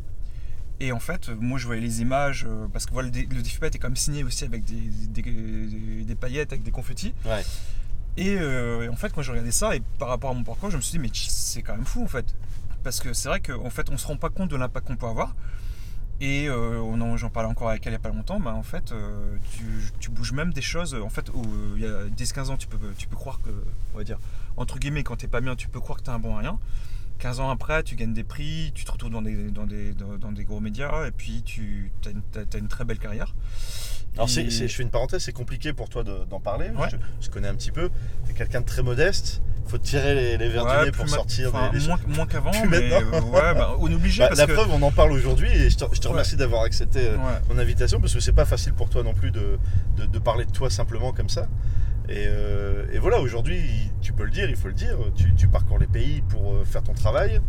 Et 0.80 0.92
en 0.92 0.98
fait, 1.00 1.28
moi, 1.40 1.58
je 1.58 1.66
voyais 1.66 1.80
les 1.80 2.00
images, 2.00 2.44
euh, 2.48 2.66
parce 2.72 2.86
que 2.86 2.92
voilà, 2.92 3.08
le, 3.10 3.20
le 3.20 3.42
défi 3.42 3.58
est 3.62 3.78
quand 3.78 3.88
même 3.88 3.96
signé 3.96 4.24
aussi 4.24 4.44
avec 4.44 4.64
des, 4.64 4.80
des, 5.08 5.22
des- 5.22 6.04
des 6.04 6.14
paillettes, 6.14 6.52
avec 6.52 6.62
des 6.62 6.70
confettis. 6.70 7.14
Ouais. 7.24 7.42
Et, 8.18 8.36
euh, 8.38 8.82
et 8.84 8.88
en 8.88 8.96
fait, 8.96 9.12
quand 9.12 9.22
je 9.22 9.30
regardais 9.30 9.50
ça, 9.52 9.76
et 9.76 9.82
par 9.98 10.08
rapport 10.08 10.30
à 10.30 10.34
mon 10.34 10.42
parcours, 10.44 10.70
je 10.70 10.76
me 10.76 10.82
suis 10.82 10.92
dit, 10.92 10.98
mais 10.98 11.10
c'est 11.14 11.62
quand 11.62 11.74
même 11.76 11.84
fou 11.84 12.02
en 12.02 12.08
fait. 12.08 12.26
Parce 12.82 13.00
que 13.00 13.12
c'est 13.12 13.28
vrai 13.28 13.40
qu'en 13.40 13.68
fait, 13.70 13.90
on 13.90 13.98
se 13.98 14.06
rend 14.06 14.16
pas 14.16 14.30
compte 14.30 14.50
de 14.50 14.56
l'impact 14.56 14.86
qu'on 14.86 14.96
peut 14.96 15.06
avoir. 15.06 15.34
Et 16.20 16.48
euh, 16.48 16.80
on 16.80 17.00
en- 17.02 17.16
j'en 17.18 17.28
parlais 17.28 17.48
encore 17.48 17.68
avec 17.68 17.86
elle 17.86 17.92
il 17.92 17.94
y 17.94 17.96
a 17.96 18.00
pas 18.00 18.08
longtemps, 18.08 18.40
bah, 18.40 18.54
en 18.54 18.62
fait, 18.62 18.92
euh, 18.92 19.36
tu, 19.52 19.64
tu 20.00 20.10
bouges 20.10 20.32
même 20.32 20.52
des 20.52 20.62
choses. 20.62 20.94
En 20.94 21.10
fait, 21.10 21.28
où, 21.34 21.42
euh, 21.42 21.74
il 21.76 21.82
y 21.82 21.86
a 21.86 22.04
10-15 22.08 22.50
ans, 22.50 22.56
tu 22.56 22.66
peux, 22.66 22.78
tu 22.96 23.06
peux 23.06 23.16
croire 23.16 23.40
que, 23.42 23.50
on 23.94 23.98
va 23.98 24.04
dire, 24.04 24.18
entre 24.56 24.78
guillemets, 24.78 25.02
quand 25.02 25.16
t'es 25.16 25.28
pas 25.28 25.40
bien, 25.42 25.56
tu 25.56 25.68
peux 25.68 25.80
croire 25.80 25.98
que 25.98 26.04
t'es 26.04 26.10
un 26.10 26.18
bon 26.18 26.34
à 26.36 26.40
rien. 26.40 26.58
15 27.18 27.40
ans 27.40 27.50
après, 27.50 27.82
tu 27.82 27.96
gagnes 27.96 28.12
des 28.12 28.24
prix, 28.24 28.72
tu 28.74 28.84
te 28.84 28.92
retrouves 28.92 29.10
dans 29.10 29.22
des, 29.22 29.50
dans 29.50 29.64
des, 29.66 29.92
dans, 29.94 30.32
des 30.32 30.44
gros 30.44 30.60
médias, 30.60 31.06
et 31.06 31.10
puis 31.10 31.42
tu 31.44 31.90
as 32.34 32.44
t'as 32.44 32.58
une 32.58 32.68
très 32.68 32.84
belle 32.84 32.98
carrière. 32.98 33.34
Alors, 34.16 34.28
c'est- 34.30 34.48
je 34.50 34.66
fais 34.74 34.82
une 34.82 34.90
parenthèse, 34.90 35.22
c'est 35.22 35.32
compliqué 35.32 35.72
pour 35.72 35.88
toi 35.88 36.02
de- 36.02 36.24
d'en 36.30 36.40
parler. 36.40 36.70
Ouais. 36.70 36.88
Je, 36.90 36.96
je 37.26 37.30
connais 37.30 37.48
un 37.48 37.54
petit 37.54 37.70
peu. 37.70 37.90
T'es 38.26 38.32
quelqu'un 38.32 38.60
de 38.62 38.66
très 38.66 38.82
modeste. 38.82 39.42
Faut 39.68 39.78
tirer 39.78 40.14
les, 40.14 40.36
les 40.38 40.48
verres 40.48 40.64
du 40.64 40.84
nez 40.86 40.92
pour 40.92 41.06
ma- 41.06 41.10
sortir 41.10 41.48
enfin, 41.52 41.70
des, 41.72 41.80
des 41.80 41.86
moins, 41.88 41.98
moins 42.06 42.26
qu'avant, 42.26 42.52
mais 42.70 42.92
euh, 42.92 43.00
ouais, 43.20 43.52
bah, 43.54 43.74
on 43.80 43.90
est 43.90 43.94
obligé 43.96 44.20
Bah, 44.22 44.28
parce 44.28 44.38
la 44.38 44.46
que. 44.46 44.52
preuve, 44.52 44.70
on 44.70 44.80
en 44.82 44.92
parle 44.92 45.10
aujourd'hui 45.10 45.48
et 45.50 45.68
je 45.70 45.76
te, 45.76 45.84
je 45.92 46.00
te 46.00 46.06
Ouais. 46.06 46.12
remercie 46.12 46.36
d'avoir 46.36 46.62
accepté 46.62 47.00
euh, 47.02 47.16
mon 47.50 47.58
invitation 47.58 48.00
parce 48.00 48.14
que 48.14 48.20
c'est 48.20 48.32
pas 48.32 48.44
facile 48.44 48.74
pour 48.74 48.88
toi 48.88 49.02
non 49.02 49.12
plus 49.12 49.32
de, 49.32 49.58
de- 49.96 50.06
de 50.06 50.18
parler 50.20 50.44
de 50.44 50.52
toi 50.52 50.70
simplement 50.70 51.12
comme 51.12 51.28
ça. 51.28 51.48
Et, 52.08 52.26
euh, 52.28 52.86
et 52.92 53.00
voilà, 53.00 53.18
aujourd'hui, 53.20 53.60
tu 54.02 54.12
peux 54.12 54.22
le 54.22 54.30
dire, 54.30 54.48
il 54.48 54.54
faut 54.54 54.68
le 54.68 54.74
dire, 54.74 54.96
tu, 55.16 55.34
tu 55.34 55.48
parcours 55.48 55.78
les 55.80 55.88
pays 55.88 56.22
pour 56.28 56.54
euh, 56.54 56.64
faire 56.64 56.84
ton 56.84 56.92
travail, 56.94 57.40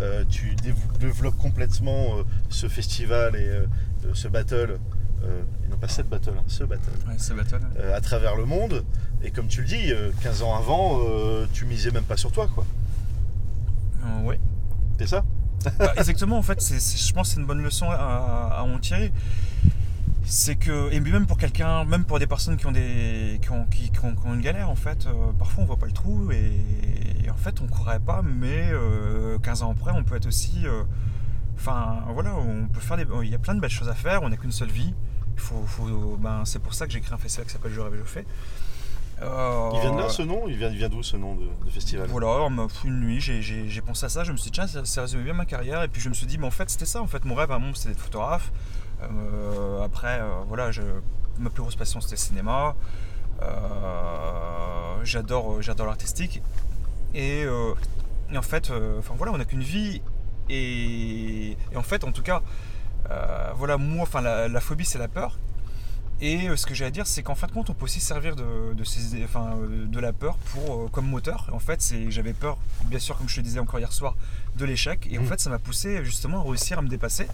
euh, 0.00 0.24
tu 0.28 0.56
dév- 0.64 0.98
développes 0.98 1.38
complètement 1.38 2.16
ce 2.48 2.66
festival 2.66 3.36
et 3.36 3.48
ce 4.12 4.26
battle, 4.26 4.78
euh, 5.22 5.42
et 5.64 5.68
non 5.68 5.76
pas 5.76 5.88
cette 5.88 6.08
battle, 6.08 6.34
hein, 6.38 6.44
ce 6.46 6.64
battle, 6.64 6.90
Ouais, 7.08 7.14
c'est 7.18 7.34
battle. 7.34 7.60
euh, 7.78 7.96
à 7.96 8.00
travers 8.00 8.36
le 8.36 8.44
monde. 8.44 8.84
Et 9.22 9.30
comme 9.30 9.48
tu 9.48 9.60
le 9.62 9.66
dis, 9.66 9.92
euh, 9.92 10.10
15 10.22 10.42
ans 10.42 10.56
avant, 10.56 11.00
euh, 11.02 11.46
tu 11.52 11.64
misais 11.66 11.90
même 11.90 12.04
pas 12.04 12.16
sur 12.16 12.32
toi, 12.32 12.48
quoi. 12.54 12.64
Euh, 14.04 14.22
ouais. 14.22 14.40
C'est 14.98 15.06
ça? 15.08 15.24
Bah, 15.78 15.92
exactement, 15.98 16.38
en 16.38 16.42
fait, 16.42 16.58
je 16.62 17.12
pense 17.12 17.28
que 17.28 17.34
c'est 17.34 17.40
une 17.40 17.46
bonne 17.46 17.62
leçon 17.62 17.90
à, 17.90 17.96
à 18.58 18.62
en 18.62 18.78
tirer. 18.78 19.12
C'est 20.24 20.54
que, 20.56 20.90
et 20.92 21.00
même 21.00 21.26
pour 21.26 21.38
quelqu'un, 21.38 21.84
même 21.84 22.04
pour 22.04 22.18
des 22.18 22.26
personnes 22.26 22.56
qui 22.56 22.66
ont, 22.66 22.72
des, 22.72 23.38
qui 23.42 23.50
ont, 23.50 23.64
qui, 23.66 23.90
qui 23.90 23.98
ont, 24.04 24.14
qui 24.14 24.26
ont 24.26 24.34
une 24.34 24.40
galère, 24.42 24.70
en 24.70 24.76
fait, 24.76 25.06
euh, 25.06 25.32
parfois 25.38 25.64
on 25.64 25.66
voit 25.66 25.76
pas 25.76 25.86
le 25.86 25.92
trou 25.92 26.30
et, 26.30 26.52
et 27.24 27.30
en 27.30 27.34
fait 27.34 27.60
on 27.60 27.66
courrait 27.66 27.98
pas, 28.00 28.22
mais 28.22 28.68
euh, 28.70 29.38
15 29.38 29.62
ans 29.64 29.72
après, 29.72 29.90
on 29.92 30.04
peut 30.04 30.16
être 30.16 30.26
aussi. 30.26 30.62
euh, 30.66 30.84
Enfin, 31.56 32.04
voilà, 32.14 32.34
on 32.36 32.68
peut 32.68 32.80
faire 32.80 32.96
des. 32.96 33.04
Il 33.22 33.28
y 33.28 33.34
a 33.34 33.38
plein 33.38 33.54
de 33.54 33.60
belles 33.60 33.68
choses 33.70 33.88
à 33.90 33.94
faire, 33.94 34.22
on 34.22 34.30
n'a 34.30 34.36
qu'une 34.38 34.52
seule 34.52 34.70
vie. 34.70 34.94
Faut, 35.40 35.64
faut- 35.66 36.16
ben, 36.18 36.44
c'est 36.44 36.58
pour 36.60 36.74
ça 36.74 36.86
que 36.86 36.92
j'ai 36.92 37.00
créé 37.00 37.14
un 37.14 37.18
festival 37.18 37.46
qui 37.46 37.52
s'appelle 37.52 37.72
Je 37.72 37.80
rêve 37.80 37.94
je 37.98 38.04
fais. 38.04 38.24
Euh, 39.22 39.70
Il 39.74 39.80
vient 39.80 39.92
de 39.94 39.98
là 40.00 40.08
ce 40.08 40.22
nom 40.22 40.44
Il 40.48 40.56
vient, 40.56 40.68
vient 40.70 40.88
d'où 40.88 41.02
ce 41.02 41.16
nom 41.16 41.34
de, 41.34 41.46
de 41.64 41.70
festival? 41.70 42.08
Voilà, 42.08 42.48
une 42.84 43.00
nuit, 43.00 43.20
j'ai- 43.20 43.42
pensé 43.82 44.06
à 44.06 44.08
ça, 44.08 44.24
je 44.24 44.32
me 44.32 44.36
suis 44.38 44.46
dit, 44.50 44.52
tiens, 44.54 44.66
ça, 44.66 44.84
ça 44.84 45.02
résumait 45.02 45.24
bien 45.24 45.34
ma 45.34 45.44
carrière, 45.44 45.82
et 45.82 45.88
puis 45.88 46.00
je 46.00 46.08
me 46.08 46.14
suis 46.14 46.26
dit, 46.26 46.38
mais 46.38 46.46
en 46.46 46.50
fait, 46.50 46.70
c'était 46.70 46.86
ça, 46.86 47.02
en 47.02 47.06
fait, 47.06 47.24
mon 47.26 47.34
rêve 47.34 47.50
à 47.52 47.56
un 47.56 47.58
moment, 47.58 47.74
c'était 47.74 47.90
d'être 47.90 48.00
photographe. 48.00 48.50
Euh, 49.02 49.82
après, 49.82 50.20
euh, 50.20 50.28
voilà, 50.48 50.70
je- 50.72 50.80
ma 51.38 51.50
plus 51.50 51.62
grosse 51.62 51.76
passion, 51.76 52.00
c'était 52.00 52.14
le 52.16 52.20
cinéma. 52.20 52.74
Euh, 53.42 55.04
j'adore 55.04 55.86
l'artistique. 55.86 56.42
Et, 57.14 57.40
et 57.42 58.38
en 58.38 58.42
fait, 58.42 58.70
enfin 58.98 59.14
voilà, 59.16 59.32
on 59.32 59.38
n'a 59.38 59.44
qu'une 59.44 59.62
vie, 59.62 60.00
et, 60.48 61.52
et 61.72 61.76
en 61.76 61.82
fait, 61.82 62.04
en 62.04 62.12
tout 62.12 62.22
cas, 62.22 62.42
voilà, 63.56 63.76
moi, 63.76 64.02
enfin, 64.02 64.20
la, 64.20 64.48
la 64.48 64.60
phobie, 64.60 64.84
c'est 64.84 64.98
la 64.98 65.08
peur. 65.08 65.38
Et 66.22 66.48
euh, 66.50 66.56
ce 66.56 66.66
que 66.66 66.74
j'ai 66.74 66.84
à 66.84 66.90
dire, 66.90 67.06
c'est 67.06 67.22
qu'en 67.22 67.34
fin 67.34 67.46
de 67.46 67.52
compte, 67.52 67.70
on 67.70 67.74
peut 67.74 67.84
aussi 67.84 67.98
servir 68.00 68.36
de, 68.36 68.74
de, 68.74 68.84
ces- 68.84 69.24
enfin, 69.24 69.54
euh, 69.56 69.86
de 69.86 70.00
la 70.00 70.12
peur 70.12 70.36
pour, 70.52 70.74
euh, 70.84 70.88
comme 70.92 71.06
moteur. 71.08 71.48
En 71.52 71.58
fait, 71.60 71.80
c'est, 71.80 72.10
j'avais 72.10 72.34
peur, 72.34 72.58
bien 72.84 72.98
sûr, 72.98 73.16
comme 73.16 73.26
je 73.28 73.36
te 73.36 73.40
disais 73.40 73.58
encore 73.58 73.78
hier 73.80 73.90
soir, 73.92 74.14
de 74.56 74.64
l'échec. 74.66 75.08
Et 75.10 75.16
en 75.18 75.22
Mhm. 75.22 75.28
fait, 75.28 75.40
ça 75.40 75.48
m'a 75.48 75.58
poussé 75.58 76.04
justement 76.04 76.40
à 76.40 76.44
réussir 76.44 76.78
à 76.78 76.82
me 76.82 76.88
dépasser. 76.88 77.26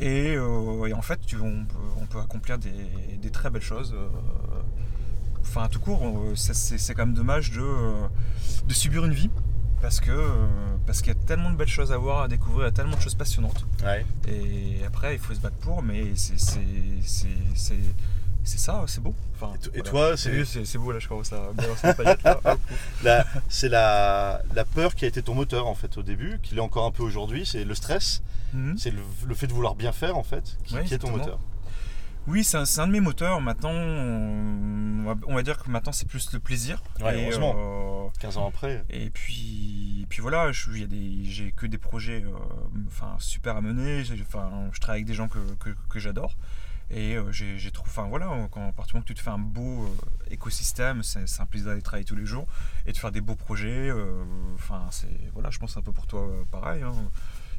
Et, 0.00 0.34
euh, 0.36 0.86
et 0.86 0.92
en 0.92 1.02
fait, 1.02 1.20
tu, 1.24 1.36
on, 1.36 1.64
peut, 1.64 1.78
on 2.02 2.06
peut 2.06 2.18
accomplir 2.18 2.58
des, 2.58 2.72
des 3.16 3.30
très 3.30 3.48
belles 3.48 3.62
choses. 3.62 3.94
euh, 3.94 4.08
Enfin, 5.42 5.68
tout 5.68 5.78
court, 5.78 6.02
euh, 6.04 6.34
c'est, 6.34 6.92
quand 6.94 7.06
même 7.06 7.14
dommage 7.14 7.52
de, 7.52 7.60
euh, 7.60 8.06
de 8.66 8.74
subir 8.74 9.04
une 9.04 9.12
vie. 9.14 9.30
Parce 9.82 10.00
que 10.00 10.10
euh, 10.10 10.46
parce 10.86 11.02
qu'il 11.02 11.12
y 11.12 11.16
a 11.16 11.18
tellement 11.26 11.50
de 11.50 11.56
belles 11.56 11.68
choses 11.68 11.92
à 11.92 11.98
voir, 11.98 12.22
à 12.22 12.28
découvrir, 12.28 12.64
il 12.64 12.70
y 12.70 12.72
a 12.72 12.72
tellement 12.72 12.96
de 12.96 13.02
choses 13.02 13.14
passionnantes. 13.14 13.66
Ouais. 13.84 14.04
Et 14.26 14.82
après, 14.86 15.14
il 15.14 15.18
faut 15.20 15.34
se 15.34 15.40
battre 15.40 15.56
pour, 15.56 15.82
mais 15.82 16.14
c'est 16.16 16.38
c'est- 16.38 16.58
ça, 18.58 18.84
c'est 18.86 19.02
beau. 19.02 19.14
Enfin, 19.34 19.52
Et 19.74 19.80
voilà. 19.80 19.90
toi, 19.90 20.16
c'est- 20.16 20.64
c'est 20.64 20.78
beau 20.78 20.92
là, 20.92 20.98
je 20.98 21.08
commence 21.08 21.32
à 21.32 21.50
c'est 23.48 23.68
la, 23.68 24.42
la 24.54 24.64
peur 24.64 24.94
qui 24.94 25.04
a 25.04 25.08
été 25.08 25.22
ton 25.22 25.34
moteur 25.34 25.66
en 25.66 25.74
fait 25.74 25.96
au 25.98 26.02
début, 26.02 26.38
qui 26.42 26.54
l'est 26.54 26.60
encore 26.60 26.86
un 26.86 26.90
peu 26.90 27.02
aujourd'hui, 27.02 27.44
c'est 27.44 27.64
le 27.64 27.74
stress, 27.74 28.22
Mhm. 28.54 28.78
c'est 28.78 28.90
le, 28.90 29.00
le 29.26 29.34
fait 29.34 29.46
de 29.46 29.52
vouloir 29.52 29.74
bien 29.74 29.92
faire 29.92 30.16
en 30.16 30.22
fait, 30.22 30.56
qui, 30.64 30.74
Ouais, 30.74 30.84
qui 30.84 30.94
est 30.94 30.98
ton 30.98 31.10
moteur. 31.10 31.38
Oui, 32.26 32.42
c'est 32.44 32.56
un, 32.58 32.86
de 32.86 32.92
mes 32.92 33.00
moteurs. 33.00 33.40
Maintenant, 33.40 33.70
on 33.72 35.04
va, 35.04 35.14
on 35.28 35.34
va 35.34 35.42
dire 35.42 35.58
que 35.62 35.70
maintenant 35.70 35.92
c'est 35.92 36.08
plus 36.08 36.32
le 36.32 36.40
plaisir. 36.40 36.82
Ouais, 37.00 37.18
Et, 37.18 37.22
heureusement. 37.22 37.54
euh, 37.56 38.08
15 38.20 38.36
ans 38.38 38.48
après. 38.48 38.84
Et 38.90 39.10
puis, 39.10 40.00
et 40.02 40.06
puis 40.06 40.20
voilà, 40.22 40.50
j'ai 40.52 41.52
que 41.52 41.66
des 41.66 41.78
projets 41.78 42.24
euh, 42.24 42.30
enfin, 42.88 43.16
super 43.18 43.56
à 43.56 43.60
mener. 43.60 44.02
Enfin, 44.22 44.50
je 44.72 44.80
travaille 44.80 45.00
avec 45.00 45.06
des 45.06 45.14
gens 45.14 45.28
que, 45.28 45.38
que, 45.60 45.70
que 45.88 45.98
j'adore. 45.98 46.36
Et 46.88 47.16
euh, 47.16 47.32
j'ai 47.32 47.70
trouvé, 47.72 47.90
enfin 47.90 48.08
voilà, 48.08 48.28
quand, 48.52 48.68
à 48.68 48.72
partir 48.72 48.92
du 48.92 48.96
moment 48.98 49.02
que 49.02 49.08
tu 49.08 49.14
te 49.14 49.20
fais 49.20 49.30
un 49.30 49.38
beau 49.38 49.84
euh, 49.84 49.88
écosystème, 50.30 51.02
c'est 51.02 51.40
un 51.40 51.46
plaisir 51.46 51.68
d'aller 51.68 51.82
travailler 51.82 52.04
tous 52.04 52.14
les 52.14 52.26
jours 52.26 52.46
et 52.86 52.92
de 52.92 52.96
faire 52.96 53.10
des 53.10 53.20
beaux 53.20 53.34
projets. 53.34 53.90
euh, 53.90 54.22
Enfin, 54.54 54.86
c'est 54.90 55.08
voilà, 55.32 55.50
je 55.50 55.58
pense 55.58 55.76
un 55.76 55.82
peu 55.82 55.92
pour 55.92 56.06
toi 56.06 56.22
euh, 56.22 56.44
pareil. 56.50 56.82
hein. 56.82 56.92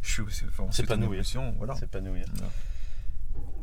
Je 0.01 0.11
suis 0.13 0.21
aussi, 0.21 0.45
enfin, 0.47 0.65
évolution, 1.03 1.53
voilà. 1.57 1.75
C'est 1.75 1.91
pas 1.91 1.99
nous. 1.99 2.13
hein. 2.15 2.21
Voilà. 2.35 2.51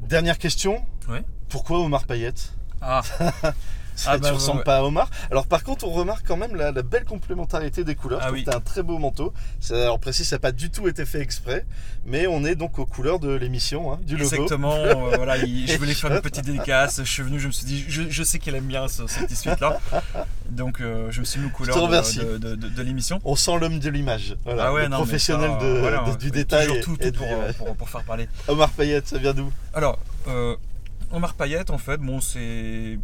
Dernière 0.01 0.39
question. 0.39 0.85
Ouais. 1.09 1.23
Pourquoi 1.49 1.81
Omar 1.81 2.05
Payette 2.05 2.53
Ah, 2.81 3.03
Ça, 3.97 4.11
Ah 4.13 4.17
tu 4.17 4.23
bah, 4.23 4.33
ressembles 4.33 4.59
ouais. 4.59 4.65
pas 4.65 4.79
à 4.79 4.83
Omar. 4.83 5.09
Alors 5.31 5.47
par 5.47 5.63
contre, 5.65 5.85
on 5.87 5.91
remarque 5.91 6.27
quand 6.27 6.37
même 6.37 6.55
la, 6.57 6.73
la 6.73 6.83
belle 6.83 7.05
complémentarité 7.05 7.85
des 7.85 7.95
couleurs. 7.95 8.21
Ah 8.23 8.33
oui. 8.33 8.45
t'as 8.45 8.57
un 8.57 8.61
très 8.61 8.83
beau 8.83 8.99
manteau. 8.99 9.33
Ça, 9.61 9.75
alors 9.81 9.99
précis, 10.01 10.25
ça 10.25 10.37
n'a 10.37 10.41
pas 10.41 10.53
du 10.53 10.71
tout 10.71 10.89
été 10.89 11.05
fait 11.07 11.21
exprès, 11.21 11.65
mais 12.05 12.27
on 12.27 12.45
est 12.45 12.55
donc 12.57 12.79
aux 12.79 12.87
couleurs 12.87 13.19
de 13.21 13.33
l'émission, 13.33 13.93
hein, 13.93 14.01
du 14.03 14.17
logo. 14.17 14.25
Exactement, 14.35 14.75
euh, 14.75 14.95
voilà, 15.17 15.39
il- 15.39 15.69
je 15.71 15.79
voulais 15.79 15.95
faire 15.95 16.13
une 16.13 16.21
petite 16.21 16.45
dédicace. 16.45 16.99
Je 17.05 17.11
suis 17.11 17.23
venu, 17.23 17.39
je 17.39 17.47
me 17.47 17.53
suis 17.53 17.67
dit, 17.67 17.85
je, 17.89 18.03
je 18.09 18.23
sais 18.25 18.39
qu'elle 18.39 18.57
aime 18.57 18.67
bien 18.67 18.89
ce, 18.89 19.07
cette 19.07 19.35
suite 19.35 19.61
là. 19.61 19.79
Donc 20.51 20.81
euh, 20.81 21.11
je 21.11 21.21
me 21.21 21.25
suis 21.25 21.41
mis 21.41 21.47
aux 21.47 21.51
couleurs 21.51 21.77
de, 21.77 21.83
remercie. 21.83 22.19
de- 22.19 22.39
de- 22.39 22.55
de- 22.57 22.69
de 22.69 22.83
l'émission. 22.83 23.21
On 23.25 23.37
sent 23.37 23.59
l'homme 23.61 23.79
de 23.79 23.89
l'image. 23.91 24.37
Voilà, 24.45 24.67
ah 24.67 24.73
ouais, 24.73 24.83
le 24.83 24.89
non, 24.89 24.97
professionnel 24.99 25.51
ça, 25.61 25.81
voilà, 25.81 26.05
du 26.19 26.31
détail. 26.31 26.67
Toujours 26.67 26.81
tout, 26.83 26.97
et 27.01 27.07
tout 27.07 27.11
de 27.13 27.17
pour, 27.19 27.27
l'image. 27.27 27.55
pour, 27.57 27.77
pour 27.77 27.89
faire 27.91 28.03
parler. 28.05 28.29
Omar 28.49 28.71
Payette, 28.71 29.09
ça 29.09 29.19
vient 29.19 29.35
d'où? 29.35 29.51
Alors, 29.73 29.99
euh, 30.29 30.57
Omar 31.13 31.35
Payette, 31.35 31.71
en 31.71 31.79
fait, 31.79 31.99
bon, 31.99 32.21
c'est 32.21 32.99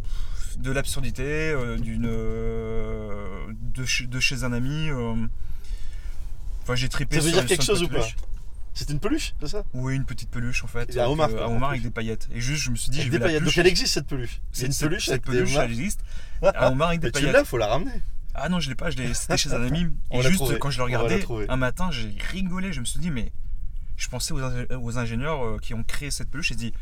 de 0.59 0.71
l'absurdité, 0.71 1.23
euh, 1.51 1.77
d'une 1.77 2.05
euh, 2.07 3.45
de, 3.51 3.85
chez- 3.85 4.07
de 4.07 4.19
chez 4.19 4.43
un 4.43 4.53
ami. 4.53 4.89
euh, 4.89 5.15
Enfin, 6.63 6.75
j'ai 6.75 6.89
tripé. 6.89 7.15
Ça 7.17 7.21
veut 7.23 7.29
sur 7.31 7.39
dire 7.39 7.47
quelque 7.47 7.63
chose 7.63 7.83
ou 7.83 7.87
pas? 7.87 8.07
C'est 8.73 8.89
une 8.89 8.99
peluche, 8.99 9.33
c'est 9.41 9.47
ça? 9.49 9.63
Oui, 9.73 9.95
une 9.95 10.05
petite 10.05 10.29
peluche 10.29 10.63
en 10.63 10.67
fait. 10.67 10.95
Et 10.95 10.99
à 10.99 11.09
Omar, 11.09 11.29
euh, 11.29 11.45
Omar 11.47 11.69
plus. 11.69 11.75
avec 11.75 11.81
des 11.81 11.89
paillettes. 11.91 12.29
Et 12.33 12.39
juste, 12.39 12.63
je 12.63 12.69
me 12.71 12.75
suis 12.75 12.89
dit, 12.89 13.09
la 13.09 13.19
paillettes. 13.19 13.43
Donc 13.43 13.57
elle 13.57 13.67
existe 13.67 13.93
cette 13.93 14.07
peluche. 14.07 14.39
C'est 14.53 14.67
une 14.67 14.71
Cette- 14.71 14.87
peluche 14.87 15.05
cette 15.05 15.11
avec 15.13 15.23
peluche, 15.25 15.55
elle 15.57 15.71
existe. 15.71 15.99
À 16.41 16.71
Omar 16.71 16.89
avec 16.89 17.01
des 17.01 17.07
Mais 17.07 17.11
tu 17.11 17.19
paillettes. 17.19 17.33
l'as, 17.33 17.43
faut 17.43 17.57
la 17.57 17.67
ramener. 17.67 17.91
Ah 18.33 18.47
non, 18.47 18.59
je 18.61 18.69
l'ai 18.69 18.75
pas, 18.75 18.89
je 18.89 18.97
l'ai- 18.97 19.13
c'était 19.13 19.35
chez 19.35 19.51
un 19.53 19.61
ami. 19.67 19.87
On 20.09 20.19
Et 20.19 20.23
juste 20.23 20.35
trouvé. 20.35 20.57
quand 20.57 20.69
je 20.69 20.77
le 20.77 20.83
regardais, 20.85 21.21
un 21.49 21.57
matin, 21.57 21.89
j'ai 21.91 22.15
rigolé. 22.31 22.71
Je 22.71 22.79
me 22.79 22.85
suis 22.85 22.99
dit, 22.99 23.11
mais 23.11 23.33
je 23.97 24.07
pensais 24.07 24.33
aux, 24.33 24.39
ingé- 24.39 24.73
aux 24.73 24.97
ingénieurs 24.97 25.59
qui 25.59 25.73
ont 25.73 25.83
créé 25.83 26.09
cette 26.09 26.29
peluche. 26.29 26.47
J'ai 26.47 26.55
dit, 26.55 26.73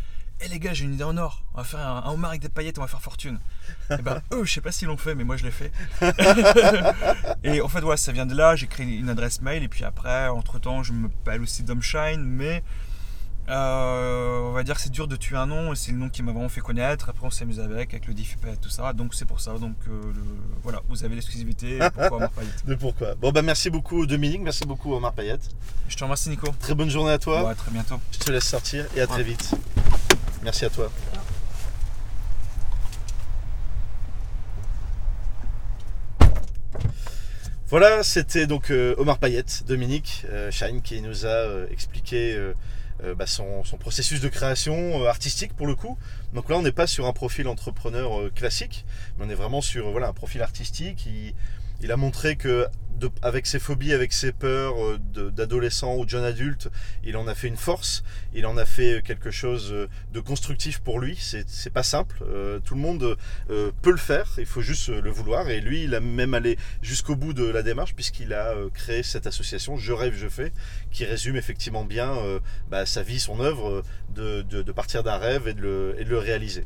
Eh 0.41 0.47
les 0.47 0.59
gars, 0.59 0.73
j'ai 0.73 0.85
une 0.85 0.93
idée 0.93 1.03
en 1.03 1.17
or. 1.17 1.43
On 1.53 1.57
va 1.57 1.63
faire 1.65 1.79
un, 1.81 2.03
un 2.05 2.11
homard 2.11 2.29
avec 2.31 2.41
des 2.41 2.47
paillettes, 2.49 2.77
on 2.77 2.81
va 2.81 2.87
faire 2.87 3.01
fortune. 3.01 3.39
Et 3.91 4.01
ben 4.01 4.21
eux, 4.33 4.45
je 4.45 4.53
sais 4.53 4.61
pas 4.61 4.71
s'ils 4.71 4.87
l'ont 4.87 4.95
fait, 4.97 5.13
mais 5.13 5.23
moi 5.25 5.35
je 5.35 5.43
l'ai 5.43 5.51
fait. 5.51 5.71
et 7.43 7.59
en 7.61 7.67
fait, 7.67 7.81
voilà, 7.81 7.97
ça 7.97 8.11
vient 8.13 8.25
de 8.25 8.35
là. 8.35 8.55
J'ai 8.55 8.67
créé 8.67 8.85
une 8.85 9.09
adresse 9.09 9.41
mail 9.41 9.63
et 9.63 9.67
puis 9.67 9.83
après, 9.83 10.27
entre 10.29 10.59
temps, 10.59 10.81
je 10.81 10.93
m'appelle 10.93 11.41
aussi 11.41 11.63
Domshine, 11.63 12.23
mais 12.23 12.63
euh, 13.49 14.39
on 14.41 14.51
va 14.53 14.63
dire 14.63 14.75
que 14.75 14.81
c'est 14.81 14.91
dur 14.91 15.07
de 15.09 15.15
tuer 15.17 15.35
un 15.35 15.47
nom 15.47 15.73
et 15.73 15.75
c'est 15.75 15.91
le 15.91 15.97
nom 15.97 16.07
qui 16.07 16.23
m'a 16.23 16.31
vraiment 16.31 16.47
fait 16.49 16.61
connaître. 16.61 17.09
Après, 17.09 17.25
on 17.27 17.31
s'amuse 17.31 17.59
avec, 17.59 17.93
avec 17.93 18.07
le 18.07 18.13
diffpet, 18.13 18.55
tout 18.61 18.69
ça. 18.69 18.93
Donc, 18.93 19.15
c'est 19.15 19.25
pour 19.25 19.41
ça. 19.41 19.57
Donc, 19.57 19.75
euh, 19.89 20.01
le- 20.13 20.23
voilà, 20.63 20.81
vous 20.87 21.03
avez 21.03 21.15
l'exclusivité. 21.15 21.79
Pourquoi 21.93 22.15
Omar 22.17 22.29
Payette 22.31 22.65
De 22.65 22.75
pourquoi? 22.75 23.15
Bon, 23.15 23.31
bah 23.31 23.41
merci 23.41 23.69
beaucoup 23.69 24.05
Dominique, 24.05 24.41
merci 24.41 24.65
beaucoup 24.65 24.93
Omar 24.93 25.11
Payette. 25.13 25.49
Je 25.89 25.97
te 25.97 26.03
remercie, 26.03 26.29
Nico. 26.29 26.47
Très 26.59 26.75
bonne 26.75 26.89
journée 26.89 27.11
à 27.11 27.17
toi. 27.17 27.43
Ouais, 27.43 27.55
très 27.55 27.71
bientôt. 27.71 27.99
Je 28.13 28.19
te 28.19 28.31
laisse 28.31 28.47
sortir 28.47 28.85
et 28.95 29.01
à 29.01 29.07
très 29.07 29.23
vite. 29.23 29.51
Merci 30.43 30.65
à 30.65 30.69
toi. 30.69 30.91
Voilà, 37.67 38.01
c'était 38.01 38.47
donc 38.47 38.71
euh, 38.71 38.95
Omar 38.97 39.19
Payette, 39.19 39.63
Dominique 39.67 40.25
euh, 40.29 40.49
Shine, 40.49 40.81
qui 40.81 41.01
nous 41.01 41.27
a 41.27 41.29
euh, 41.29 41.67
expliqué 41.69 42.33
euh, 42.33 42.53
euh, 43.03 43.15
bah, 43.15 43.27
son, 43.27 43.63
processus 43.79 44.19
de 44.19 44.27
création 44.27 45.03
euh, 45.03 45.07
artistique 45.07 45.53
pour 45.55 45.67
le 45.67 45.75
coup. 45.75 45.97
Donc 46.33 46.49
là, 46.49 46.57
on 46.57 46.61
n'est 46.61 46.73
pas 46.73 46.87
sur 46.87 47.05
un 47.05 47.13
profil 47.13 47.47
entrepreneur 47.47 48.19
euh, 48.19 48.29
classique, 48.29 48.85
mais 49.17 49.25
on 49.25 49.29
est 49.29 49.35
vraiment 49.35 49.61
sur 49.61 49.87
euh, 49.87 49.91
voilà, 49.91 50.07
un 50.07 50.13
profil 50.13 50.41
artistique. 50.41 51.05
Il, 51.05 51.33
il 51.81 51.91
a 51.91 51.97
montré 51.97 52.35
que 52.35 52.67
de- 52.99 53.09
avec 53.21 53.47
ses 53.47 53.59
phobies, 53.59 53.93
avec 53.93 54.11
ses 54.11 54.33
peurs 54.33 54.75
euh, 54.83 54.99
d'adolescent 55.31 55.95
ou 55.95 56.03
de 56.03 56.09
jeune 56.09 56.25
adulte, 56.25 56.67
il 57.05 57.15
en 57.15 57.27
a 57.27 57.33
fait 57.35 57.47
une 57.47 57.55
force. 57.55 58.03
Il 58.33 58.45
en 58.45 58.57
a 58.57 58.65
fait 58.65 59.01
quelque 59.05 59.31
chose 59.31 59.71
euh, 59.71 59.87
de 60.11 60.19
constructif 60.19 60.79
pour 60.79 60.99
lui. 60.99 61.17
C'est 61.17 61.69
pas 61.69 61.83
simple. 61.83 62.17
Euh, 62.23 62.59
tout 62.59 62.75
le 62.75 62.81
monde 62.81 63.15
euh, 63.49 63.71
peut 63.81 63.91
le 63.91 63.97
faire. 63.97 64.27
Il 64.37 64.45
faut 64.45 64.59
juste 64.61 64.89
euh, 64.89 64.99
le 65.01 65.11
vouloir. 65.11 65.49
Et 65.49 65.61
lui, 65.61 65.85
il 65.85 65.95
a 65.95 66.01
même 66.01 66.33
allé 66.33 66.57
jusqu'au 66.81 67.15
bout 67.15 67.31
de 67.31 67.45
la 67.45 67.63
démarche 67.63 67.95
puisqu'il 67.95 68.33
a 68.33 68.49
euh, 68.49 68.69
créé 68.69 69.01
cette 69.01 69.27
association 69.27 69.77
Je 69.77 69.93
rêve, 69.93 70.15
je 70.17 70.27
fais, 70.27 70.51
qui 70.91 71.05
résume 71.05 71.37
effectivement 71.37 71.85
bien 71.85 72.13
euh, 72.17 72.41
bah, 72.69 72.85
sa 72.85 73.01
vie, 73.01 73.21
son 73.21 73.39
œuvre, 73.39 73.69
euh, 73.69 73.83
de, 74.13 74.41
de- 74.41 74.61
de 74.61 74.71
partir 74.73 75.03
d'un 75.03 75.17
rêve 75.17 75.47
et 75.47 75.53
de 75.53 75.61
le, 75.61 75.95
et 75.99 76.03
de 76.03 76.09
le 76.09 76.17
réaliser. 76.17 76.65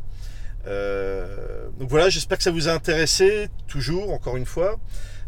Euh, 0.67 1.67
donc 1.79 1.89
voilà, 1.89 2.09
j'espère 2.09 2.37
que 2.37 2.43
ça 2.43 2.51
vous 2.51 2.67
a 2.67 2.71
intéressé, 2.71 3.49
toujours, 3.67 4.11
encore 4.11 4.37
une 4.37 4.45
fois. 4.45 4.79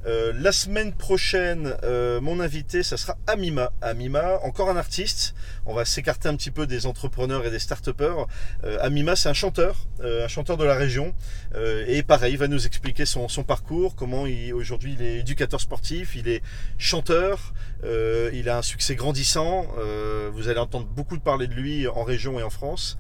Euh, 0.06 0.34
la 0.36 0.52
semaine 0.52 0.94
prochaine, 0.94 1.76
euh, 1.84 2.22
mon 2.22 2.40
invité, 2.40 2.84
ça 2.84 2.96
sera 2.96 3.18
Amima. 3.26 3.72
Amima, 3.82 4.40
encore 4.44 4.70
un 4.70 4.78
artiste. 4.78 5.34
On 5.66 5.74
va 5.74 5.84
s'écarter 5.84 6.30
un 6.30 6.36
petit 6.36 6.52
peu 6.52 6.68
des 6.68 6.86
entrepreneurs 6.86 7.44
et 7.46 7.50
des 7.50 7.58
start-upers. 7.58 8.28
Euh, 8.64 8.78
Amima, 8.82 9.16
c'est 9.16 9.30
un 9.30 9.34
chanteur, 9.34 9.88
euh, 10.02 10.24
un 10.26 10.28
chanteur 10.28 10.58
de 10.58 10.64
la 10.64 10.76
région. 10.76 11.14
Euh, 11.56 11.84
et 11.88 12.04
pareil, 12.04 12.34
il 12.34 12.38
va 12.38 12.48
nous 12.48 12.68
expliquer 12.68 13.06
son, 13.06 13.28
son 13.28 13.44
parcours, 13.44 13.96
comment 13.96 14.26
aujourd'hui 14.54 14.96
il 15.00 15.02
est 15.06 15.20
éducateur 15.20 15.60
sportif, 15.60 16.16
il 16.16 16.28
est 16.28 16.44
chanteur, 16.78 17.54
euh, 17.84 18.30
il 18.34 18.48
a 18.50 18.58
un 18.60 18.62
succès 18.62 18.96
grandissant. 18.96 19.66
Vous 20.34 20.50
allez 20.50 20.60
entendre 20.60 20.86
beaucoup 20.86 21.18
de 21.18 21.22
parler 21.22 21.48
de 21.48 21.54
lui 21.54 21.88
en 21.88 22.04
région 22.04 22.40
et 22.40 22.44
en 22.44 22.50
France. 22.50 22.98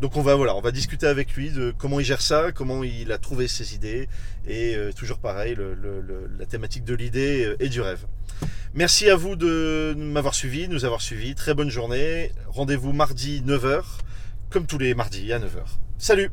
Donc 0.00 0.16
on 0.16 0.22
va 0.22 0.34
voilà, 0.34 0.54
on 0.54 0.60
va 0.60 0.70
discuter 0.70 1.06
avec 1.06 1.32
lui 1.34 1.50
de 1.50 1.74
comment 1.76 1.98
il 2.00 2.04
gère 2.06 2.22
ça, 2.22 2.52
comment 2.52 2.84
il 2.84 3.10
a 3.12 3.18
trouvé 3.18 3.48
ses 3.48 3.74
idées 3.74 4.08
et 4.46 4.76
toujours 4.96 5.18
pareil, 5.18 5.54
le- 5.54 5.74
le- 5.74 6.00
la 6.38 6.46
thématique 6.46 6.84
de 6.84 6.94
l'idée 6.94 7.44
euh, 7.44 7.56
et 7.60 7.68
du 7.68 7.80
rêve. 7.80 8.06
Merci 8.74 9.10
à 9.10 9.16
vous 9.16 9.36
de 9.36 9.94
m'avoir 9.96 10.34
suivi, 10.34 10.66
de 10.66 10.72
nous 10.72 10.84
avoir 10.84 11.02
suivis. 11.02 11.34
Très 11.34 11.54
bonne 11.54 11.70
journée. 11.70 12.32
Rendez-vous 12.48 12.92
mardi 12.92 13.42
9h, 13.46 13.82
comme 14.50 14.66
tous 14.66 14.78
les 14.78 14.94
mardis 14.94 15.32
à 15.32 15.38
9h. 15.38 15.64
Salut 15.98 16.30